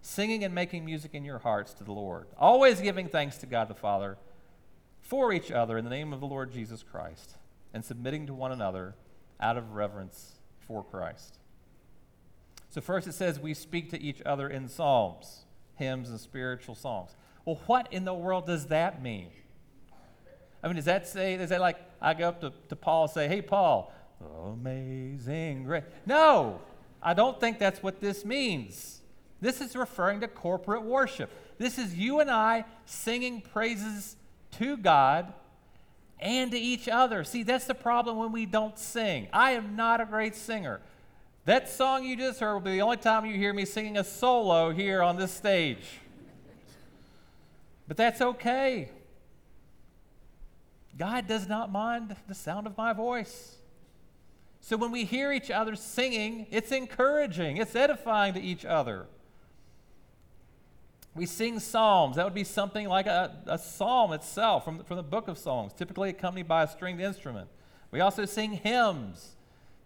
singing 0.01 0.45
and 0.45 0.55
making 0.55 0.85
music 0.85 1.15
in 1.15 1.25
your 1.25 1.39
hearts 1.39 1.73
to 1.75 1.85
the 1.85 1.93
Lord, 1.93 2.27
always 2.39 2.81
giving 2.81 3.09
thanks 3.09 3.37
to 3.39 3.47
God 3.47 3.69
the 3.69 3.75
Father 3.75 4.17
for 5.01 5.33
each 5.33 5.51
other 5.51 5.79
in 5.79 5.85
the 5.85 5.91
name 5.91 6.13
of 6.13 6.21
the 6.21 6.27
Lord 6.27 6.53
Jesus 6.53 6.83
Christ, 6.83 7.37
and 7.75 7.85
submitting 7.85 8.27
to 8.27 8.35
one 8.35 8.53
another 8.53 8.95
out 9.41 9.57
of 9.57 9.75
reverence 9.75 10.33
for 10.67 10.83
Christ. 10.85 11.39
So, 12.79 12.83
first 12.83 13.09
it 13.09 13.15
says 13.15 13.41
we 13.41 13.55
speak 13.55 13.91
to 13.91 14.01
each 14.01 14.23
other 14.25 14.49
in 14.49 14.69
psalms, 14.69 15.47
hymns, 15.75 16.11
and 16.11 16.21
spiritual 16.21 16.77
songs. 16.77 17.11
Well, 17.45 17.59
what 17.67 17.93
in 17.93 18.05
the 18.05 18.15
world 18.15 18.47
does 18.47 18.67
that 18.67 19.03
mean? 19.03 19.31
I 20.63 20.69
mean, 20.69 20.77
does 20.77 20.85
that 20.85 21.09
say, 21.09 21.35
is 21.35 21.51
that 21.51 21.61
like 21.61 21.77
I 22.01 22.15
go 22.15 22.29
up 22.29 22.41
to, 22.43 22.53
to 22.69 22.77
Paul 22.77 23.03
and 23.03 23.11
say, 23.11 23.27
hey, 23.27 23.43
Paul, 23.43 23.93
amazing 24.47 25.65
grace? 25.65 25.83
No, 26.07 26.61
I 27.03 27.15
don't 27.15 27.41
think 27.41 27.59
that's 27.59 27.83
what 27.83 28.01
this 28.01 28.25
means. 28.25 29.01
This 29.41 29.61
is 29.61 29.75
referring 29.75 30.21
to 30.21 30.29
corporate 30.29 30.85
worship. 30.85 31.33
This 31.59 31.79
is 31.79 31.97
you 31.97 32.21
and 32.21 32.31
I 32.31 32.65
singing 32.85 33.41
praises 33.41 34.15
to 34.53 34.77
God 34.77 35.33
and 36.21 36.53
to 36.53 36.57
each 36.57 36.87
other. 36.87 37.25
See, 37.25 37.43
that's 37.43 37.65
the 37.65 37.75
problem 37.75 38.19
when 38.19 38.31
we 38.31 38.47
don't 38.47 38.79
sing. 38.79 39.27
I 39.33 39.55
am 39.55 39.75
not 39.75 40.01
a 40.01 40.07
great 40.07 40.37
singer. 40.37 40.81
That 41.49 41.71
song 41.71 42.05
you 42.05 42.15
just 42.15 42.41
heard 42.41 42.53
will 42.53 42.61
be 42.61 42.73
the 42.73 42.83
only 42.83 42.99
time 42.99 43.25
you 43.25 43.35
hear 43.35 43.55
me 43.55 43.65
singing 43.65 43.97
a 43.97 44.05
solo 44.05 44.71
here 44.71 45.03
on 45.03 45.17
this 45.17 45.33
stage. 45.33 45.79
But 47.87 47.97
that's 47.97 48.21
okay. 48.21 48.91
God 50.99 51.27
does 51.27 51.49
not 51.49 51.73
mind 51.73 52.15
the 52.27 52.35
sound 52.35 52.67
of 52.67 52.77
my 52.77 52.93
voice. 52.93 53.57
So 54.61 54.77
when 54.77 54.91
we 54.93 55.07
hear 55.07 55.33
each 55.33 55.51
other 55.51 55.75
singing, 55.75 56.49
it's 56.51 56.71
encouraging, 56.71 57.57
it's 57.57 57.75
edifying 57.75 58.35
to 58.35 58.43
each 58.43 58.67
other. 58.67 59.07
We 61.15 61.25
sing 61.25 61.61
psalms. 61.61 62.17
That 62.17 62.27
would 62.27 62.35
be 62.35 62.45
something 62.45 62.87
like 62.89 63.07
a, 63.07 63.35
a 63.47 63.57
psalm 63.57 64.13
itself 64.13 64.67
from, 64.67 64.85
from 64.85 64.99
the 64.99 65.03
book 65.03 65.29
of 65.29 65.39
Psalms, 65.39 65.73
typically 65.73 66.11
accompanied 66.11 66.47
by 66.47 66.65
a 66.65 66.69
stringed 66.69 67.01
instrument. 67.01 67.49
We 67.91 68.01
also 68.01 68.27
sing 68.27 68.53
hymns. 68.53 69.37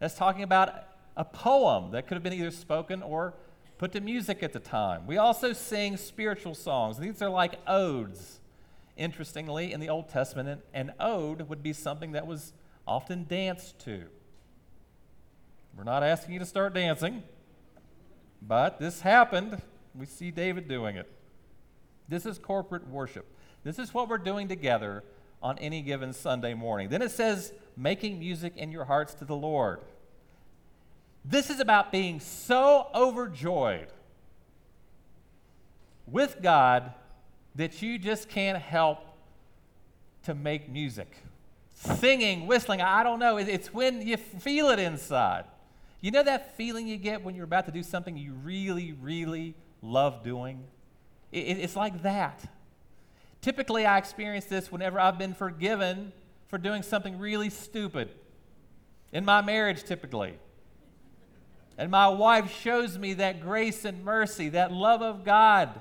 That's 0.00 0.16
talking 0.16 0.42
about 0.42 0.88
a 1.16 1.24
poem 1.24 1.90
that 1.92 2.06
could 2.06 2.14
have 2.14 2.22
been 2.22 2.32
either 2.32 2.50
spoken 2.50 3.02
or 3.02 3.34
put 3.78 3.92
to 3.92 4.00
music 4.00 4.42
at 4.42 4.52
the 4.52 4.60
time. 4.60 5.06
We 5.06 5.18
also 5.18 5.52
sing 5.52 5.96
spiritual 5.96 6.54
songs. 6.54 6.98
These 6.98 7.20
are 7.20 7.28
like 7.28 7.58
odes. 7.66 8.40
Interestingly, 8.96 9.72
in 9.72 9.80
the 9.80 9.88
Old 9.88 10.08
Testament, 10.08 10.62
an 10.72 10.92
ode 11.00 11.48
would 11.48 11.62
be 11.62 11.72
something 11.72 12.12
that 12.12 12.26
was 12.26 12.52
often 12.86 13.24
danced 13.24 13.78
to. 13.80 14.04
We're 15.76 15.84
not 15.84 16.02
asking 16.02 16.34
you 16.34 16.38
to 16.40 16.46
start 16.46 16.74
dancing, 16.74 17.22
but 18.40 18.78
this 18.78 19.00
happened. 19.00 19.62
We 19.94 20.06
see 20.06 20.30
David 20.30 20.68
doing 20.68 20.96
it. 20.96 21.10
This 22.08 22.26
is 22.26 22.38
corporate 22.38 22.86
worship. 22.88 23.26
This 23.64 23.78
is 23.78 23.94
what 23.94 24.08
we're 24.08 24.18
doing 24.18 24.48
together 24.48 25.02
on 25.42 25.58
any 25.58 25.82
given 25.82 26.12
Sunday 26.12 26.54
morning. 26.54 26.88
Then 26.88 27.02
it 27.02 27.10
says, 27.10 27.52
making 27.76 28.18
music 28.18 28.56
in 28.56 28.70
your 28.70 28.84
hearts 28.84 29.14
to 29.14 29.24
the 29.24 29.34
Lord. 29.34 29.80
This 31.24 31.50
is 31.50 31.60
about 31.60 31.92
being 31.92 32.20
so 32.20 32.88
overjoyed 32.94 33.88
with 36.06 36.38
God 36.42 36.92
that 37.54 37.80
you 37.82 37.98
just 37.98 38.28
can't 38.28 38.58
help 38.58 38.98
to 40.24 40.34
make 40.34 40.68
music. 40.68 41.16
Singing, 41.74 42.46
whistling, 42.46 42.80
I 42.80 43.02
don't 43.02 43.18
know. 43.18 43.36
It's 43.36 43.72
when 43.72 44.06
you 44.06 44.16
feel 44.16 44.68
it 44.70 44.78
inside. 44.78 45.44
You 46.00 46.10
know 46.10 46.22
that 46.22 46.56
feeling 46.56 46.86
you 46.88 46.96
get 46.96 47.22
when 47.22 47.34
you're 47.34 47.44
about 47.44 47.66
to 47.66 47.72
do 47.72 47.82
something 47.82 48.16
you 48.16 48.32
really, 48.32 48.92
really 49.00 49.54
love 49.80 50.24
doing? 50.24 50.64
It's 51.30 51.76
like 51.76 52.02
that. 52.02 52.44
Typically, 53.40 53.86
I 53.86 53.98
experience 53.98 54.44
this 54.44 54.70
whenever 54.70 55.00
I've 55.00 55.18
been 55.18 55.34
forgiven 55.34 56.12
for 56.48 56.58
doing 56.58 56.82
something 56.82 57.18
really 57.18 57.50
stupid. 57.50 58.10
In 59.12 59.24
my 59.24 59.40
marriage, 59.40 59.84
typically. 59.84 60.38
And 61.78 61.90
my 61.90 62.08
wife 62.08 62.54
shows 62.60 62.98
me 62.98 63.14
that 63.14 63.40
grace 63.40 63.84
and 63.84 64.04
mercy, 64.04 64.50
that 64.50 64.72
love 64.72 65.02
of 65.02 65.24
God. 65.24 65.80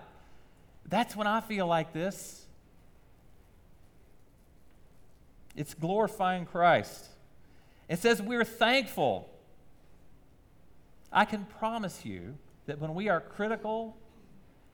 That's 0.88 1.16
when 1.16 1.28
I 1.28 1.42
feel 1.42 1.68
like 1.68 1.94
this. 1.94 2.46
It's 5.56 5.74
glorifying 5.74 6.46
Christ. 6.46 7.08
It 7.90 8.00
says 8.00 8.22
we're 8.22 8.46
thankful. 8.46 9.30
I 11.12 11.26
can 11.26 11.46
promise 11.46 12.06
you 12.06 12.36
that 12.68 12.80
when 12.80 12.96
we 12.96 13.10
are 13.10 13.20
critical 13.20 13.98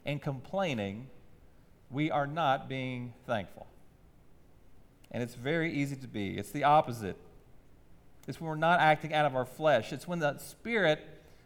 and 0.05 0.22
complaining, 0.22 1.07
we 1.89 2.11
are 2.11 2.28
not 2.28 2.70
being 2.70 3.13
thankful. 3.26 3.65
And 5.09 5.24
it's 5.24 5.36
very 5.36 5.74
easy 5.74 5.95
to 5.95 6.07
be. 6.07 6.38
It's 6.38 6.51
the 6.51 6.63
opposite. 6.63 7.18
It's 8.28 8.42
when 8.42 8.50
we're 8.50 8.56
not 8.56 8.80
acting 8.80 9.14
out 9.14 9.26
of 9.26 9.36
our 9.36 9.46
flesh. 9.46 9.94
It's 9.94 10.08
when 10.08 10.20
the 10.20 10.38
Spirit 10.38 11.06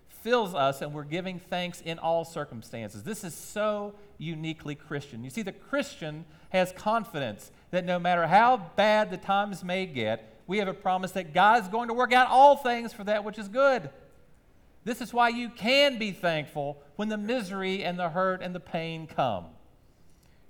fills 0.10 0.54
us 0.54 0.82
and 0.82 0.94
we're 0.94 1.04
giving 1.04 1.40
thanks 1.40 1.82
in 1.82 2.00
all 2.00 2.26
circumstances. 2.26 3.04
This 3.04 3.24
is 3.24 3.34
so 3.34 3.94
uniquely 4.18 4.76
Christian. 4.76 5.24
You 5.24 5.30
see, 5.30 5.42
the 5.42 5.52
Christian 5.52 6.26
has 6.50 6.72
confidence 6.72 7.52
that 7.72 7.86
no 7.86 7.98
matter 8.00 8.28
how 8.28 8.72
bad 8.76 9.10
the 9.10 9.18
times 9.18 9.64
may 9.64 9.86
get, 9.86 10.40
we 10.48 10.58
have 10.58 10.68
a 10.68 10.74
promise 10.74 11.12
that 11.12 11.34
God 11.34 11.64
is 11.64 11.70
going 11.70 11.88
to 11.88 11.94
work 11.94 12.14
out 12.14 12.28
all 12.28 12.56
things 12.56 12.94
for 12.94 13.04
that 13.06 13.24
which 13.24 13.40
is 13.40 13.48
good. 13.48 13.90
This 14.84 15.02
is 15.02 15.14
why 15.14 15.30
you 15.30 15.50
can 15.50 16.00
be 16.00 16.12
thankful 16.12 16.82
when 16.96 17.10
the 17.10 17.18
misery 17.18 17.84
and 17.84 17.98
the 17.98 18.10
hurt 18.10 18.42
and 18.42 18.54
the 18.54 18.60
pain 18.60 19.08
come. 19.08 19.46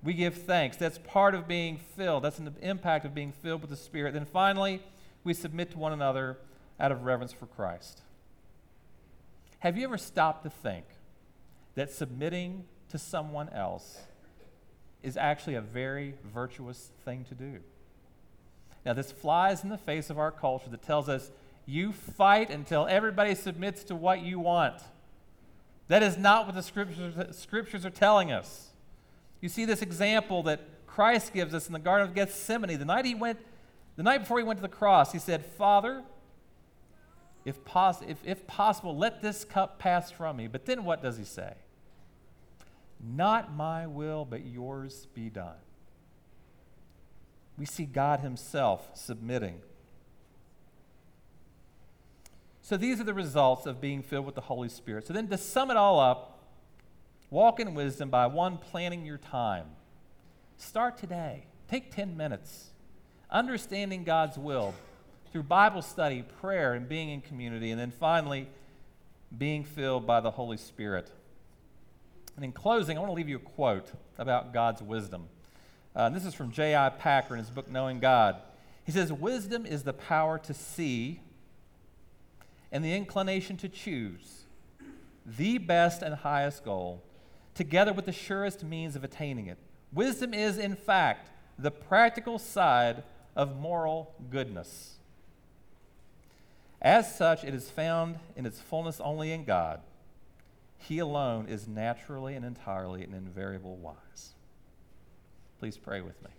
We 0.03 0.13
give 0.13 0.35
thanks. 0.35 0.77
That's 0.77 0.97
part 0.97 1.35
of 1.35 1.47
being 1.47 1.77
filled. 1.77 2.23
That's 2.23 2.39
an 2.39 2.55
impact 2.61 3.05
of 3.05 3.13
being 3.13 3.31
filled 3.31 3.61
with 3.61 3.69
the 3.69 3.75
Spirit. 3.75 4.13
Then 4.13 4.25
finally, 4.25 4.81
we 5.23 5.33
submit 5.33 5.71
to 5.71 5.77
one 5.77 5.93
another 5.93 6.37
out 6.79 6.91
of 6.91 7.03
reverence 7.03 7.31
for 7.31 7.45
Christ. 7.45 8.01
Have 9.59 9.77
you 9.77 9.83
ever 9.83 9.97
stopped 9.97 10.43
to 10.43 10.49
think 10.49 10.85
that 11.75 11.91
submitting 11.91 12.65
to 12.89 12.97
someone 12.97 13.49
else 13.49 13.99
is 15.03 15.17
actually 15.17 15.55
a 15.55 15.61
very 15.61 16.15
virtuous 16.33 16.91
thing 17.05 17.25
to 17.25 17.35
do? 17.35 17.59
Now, 18.85 18.93
this 18.93 19.11
flies 19.11 19.63
in 19.63 19.69
the 19.69 19.77
face 19.77 20.09
of 20.09 20.17
our 20.17 20.31
culture 20.31 20.69
that 20.69 20.81
tells 20.81 21.07
us 21.07 21.31
you 21.67 21.91
fight 21.91 22.49
until 22.49 22.87
everybody 22.87 23.35
submits 23.35 23.83
to 23.85 23.95
what 23.95 24.21
you 24.21 24.39
want. 24.39 24.81
That 25.87 26.01
is 26.01 26.17
not 26.17 26.47
what 26.47 26.55
the 26.55 26.63
scriptures, 26.63 27.37
scriptures 27.37 27.85
are 27.85 27.91
telling 27.91 28.31
us. 28.31 28.69
You 29.41 29.49
see 29.49 29.65
this 29.65 29.81
example 29.81 30.41
that 30.43 30.61
Christ 30.87 31.33
gives 31.33 31.53
us 31.53 31.67
in 31.67 31.73
the 31.73 31.79
Garden 31.79 32.07
of 32.07 32.15
Gethsemane. 32.15 32.79
The 32.79 32.85
night 32.85 33.05
he 33.05 33.13
went, 33.15 33.39
the 33.95 34.03
night 34.03 34.19
before 34.19 34.37
he 34.37 34.43
went 34.43 34.57
to 34.57 34.61
the 34.61 34.69
cross, 34.69 35.11
he 35.11 35.19
said, 35.19 35.45
Father, 35.45 36.03
if, 37.45 37.63
pos- 37.65 38.01
if, 38.07 38.17
if 38.25 38.47
possible, 38.47 38.95
let 38.97 39.21
this 39.21 39.43
cup 39.43 39.79
pass 39.79 40.11
from 40.11 40.37
me. 40.37 40.47
But 40.47 40.65
then 40.65 40.83
what 40.83 41.01
does 41.01 41.17
he 41.17 41.23
say? 41.23 41.53
Not 43.03 43.55
my 43.55 43.87
will, 43.87 44.25
but 44.25 44.45
yours 44.45 45.07
be 45.13 45.29
done. 45.29 45.55
We 47.57 47.65
see 47.65 47.85
God 47.85 48.21
Himself 48.21 48.89
submitting. 48.93 49.61
So 52.61 52.77
these 52.77 52.99
are 53.01 53.03
the 53.03 53.13
results 53.13 53.65
of 53.65 53.81
being 53.81 54.01
filled 54.01 54.25
with 54.25 54.35
the 54.35 54.41
Holy 54.41 54.69
Spirit. 54.69 55.07
So 55.07 55.13
then 55.13 55.27
to 55.27 55.37
sum 55.37 55.71
it 55.71 55.77
all 55.77 55.99
up, 55.99 56.39
walk 57.29 57.59
in 57.59 57.73
wisdom 57.73 58.09
by 58.09 58.27
one, 58.27 58.57
planning 58.57 59.05
your 59.05 59.17
time. 59.17 59.65
Start 60.57 60.97
today. 60.97 61.45
Take 61.67 61.93
10 61.93 62.15
minutes. 62.15 62.70
Understanding 63.31 64.03
God's 64.03 64.37
will 64.37 64.73
through 65.31 65.43
Bible 65.43 65.81
study, 65.81 66.23
prayer, 66.41 66.73
and 66.73 66.89
being 66.89 67.09
in 67.09 67.21
community. 67.21 67.71
And 67.71 67.79
then 67.79 67.91
finally, 67.91 68.47
being 69.37 69.63
filled 69.63 70.05
by 70.05 70.19
the 70.19 70.31
Holy 70.31 70.57
Spirit. 70.57 71.09
And 72.35 72.43
in 72.43 72.51
closing, 72.51 72.97
I 72.97 72.99
want 72.99 73.11
to 73.11 73.15
leave 73.15 73.29
you 73.29 73.37
a 73.37 73.39
quote 73.39 73.91
about 74.17 74.53
God's 74.53 74.81
wisdom. 74.81 75.27
Uh, 75.95 76.09
this 76.09 76.25
is 76.25 76.33
from 76.33 76.51
J.I. 76.51 76.89
Packer 76.89 77.33
in 77.33 77.39
his 77.39 77.49
book, 77.49 77.69
Knowing 77.69 77.99
God. 77.99 78.37
He 78.83 78.91
says, 78.91 79.11
Wisdom 79.11 79.65
is 79.65 79.83
the 79.83 79.93
power 79.93 80.37
to 80.39 80.53
see 80.53 81.21
and 82.71 82.83
the 82.83 82.93
inclination 82.93 83.57
to 83.57 83.69
choose 83.69 84.43
the 85.25 85.57
best 85.57 86.01
and 86.01 86.15
highest 86.15 86.63
goal, 86.65 87.03
together 87.53 87.93
with 87.93 88.05
the 88.05 88.11
surest 88.11 88.63
means 88.63 88.95
of 88.95 89.03
attaining 89.03 89.47
it. 89.47 89.57
Wisdom 89.93 90.33
is, 90.33 90.57
in 90.57 90.75
fact, 90.75 91.29
the 91.59 91.71
practical 91.71 92.39
side 92.39 93.03
of 93.35 93.57
moral 93.57 94.13
goodness. 94.29 94.95
As 96.81 97.15
such, 97.15 97.43
it 97.43 97.53
is 97.53 97.69
found 97.69 98.19
in 98.35 98.45
its 98.45 98.59
fullness 98.59 98.99
only 98.99 99.31
in 99.31 99.43
God. 99.43 99.81
He 100.77 100.99
alone 100.99 101.47
is 101.47 101.67
naturally 101.67 102.35
and 102.35 102.43
entirely 102.43 103.03
and 103.03 103.13
invariable 103.13 103.75
wise. 103.77 104.33
Please 105.59 105.77
pray 105.77 106.01
with 106.01 106.19
me. 106.23 106.29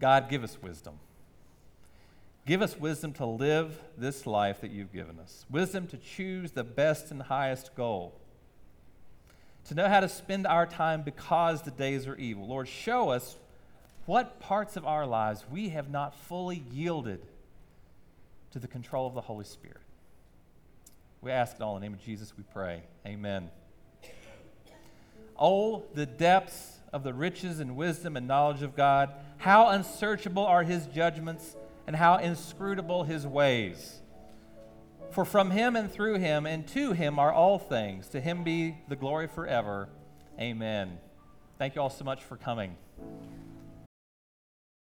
God, 0.00 0.30
give 0.30 0.42
us 0.44 0.56
wisdom. 0.62 0.94
Give 2.46 2.62
us 2.62 2.78
wisdom 2.78 3.12
to 3.14 3.26
live 3.26 3.78
this 3.98 4.26
life 4.26 4.62
that 4.62 4.70
you've 4.70 4.92
given 4.92 5.18
us, 5.18 5.44
wisdom 5.50 5.86
to 5.88 5.98
choose 5.98 6.52
the 6.52 6.64
best 6.64 7.10
and 7.10 7.20
highest 7.20 7.74
goal, 7.74 8.14
to 9.68 9.74
know 9.74 9.88
how 9.88 10.00
to 10.00 10.08
spend 10.08 10.46
our 10.46 10.66
time 10.66 11.02
because 11.02 11.62
the 11.62 11.70
days 11.70 12.06
are 12.06 12.16
evil. 12.16 12.48
Lord, 12.48 12.68
show 12.68 13.10
us 13.10 13.36
what 14.06 14.40
parts 14.40 14.76
of 14.76 14.86
our 14.86 15.06
lives 15.06 15.44
we 15.50 15.68
have 15.68 15.90
not 15.90 16.14
fully 16.14 16.64
yielded 16.72 17.20
to 18.52 18.58
the 18.58 18.68
control 18.68 19.06
of 19.06 19.14
the 19.14 19.20
Holy 19.20 19.44
Spirit. 19.44 19.82
We 21.20 21.30
ask 21.30 21.56
it 21.56 21.62
all 21.62 21.76
in 21.76 21.82
the 21.82 21.86
name 21.86 21.94
of 21.94 22.02
Jesus, 22.02 22.32
we 22.36 22.44
pray. 22.52 22.82
Amen. 23.06 23.50
Oh, 25.38 25.84
the 25.94 26.06
depths 26.06 26.78
of 26.92 27.02
the 27.02 27.12
riches 27.12 27.60
and 27.60 27.76
wisdom 27.76 28.16
and 28.16 28.26
knowledge 28.26 28.62
of 28.62 28.74
God. 28.74 29.12
How 29.36 29.68
unsearchable 29.68 30.46
are 30.46 30.62
his 30.62 30.86
judgments 30.86 31.56
and 31.86 31.94
how 31.94 32.16
inscrutable 32.16 33.04
his 33.04 33.26
ways. 33.26 34.00
For 35.10 35.24
from 35.24 35.50
him 35.50 35.74
and 35.74 35.90
through 35.90 36.18
him 36.18 36.46
and 36.46 36.66
to 36.68 36.92
him 36.92 37.18
are 37.18 37.32
all 37.32 37.58
things. 37.58 38.08
To 38.08 38.20
him 38.20 38.44
be 38.44 38.76
the 38.88 38.96
glory 38.96 39.26
forever. 39.26 39.88
Amen. 40.38 40.98
Thank 41.58 41.74
you 41.74 41.82
all 41.82 41.90
so 41.90 42.04
much 42.04 42.22
for 42.22 42.36
coming. 42.36 42.76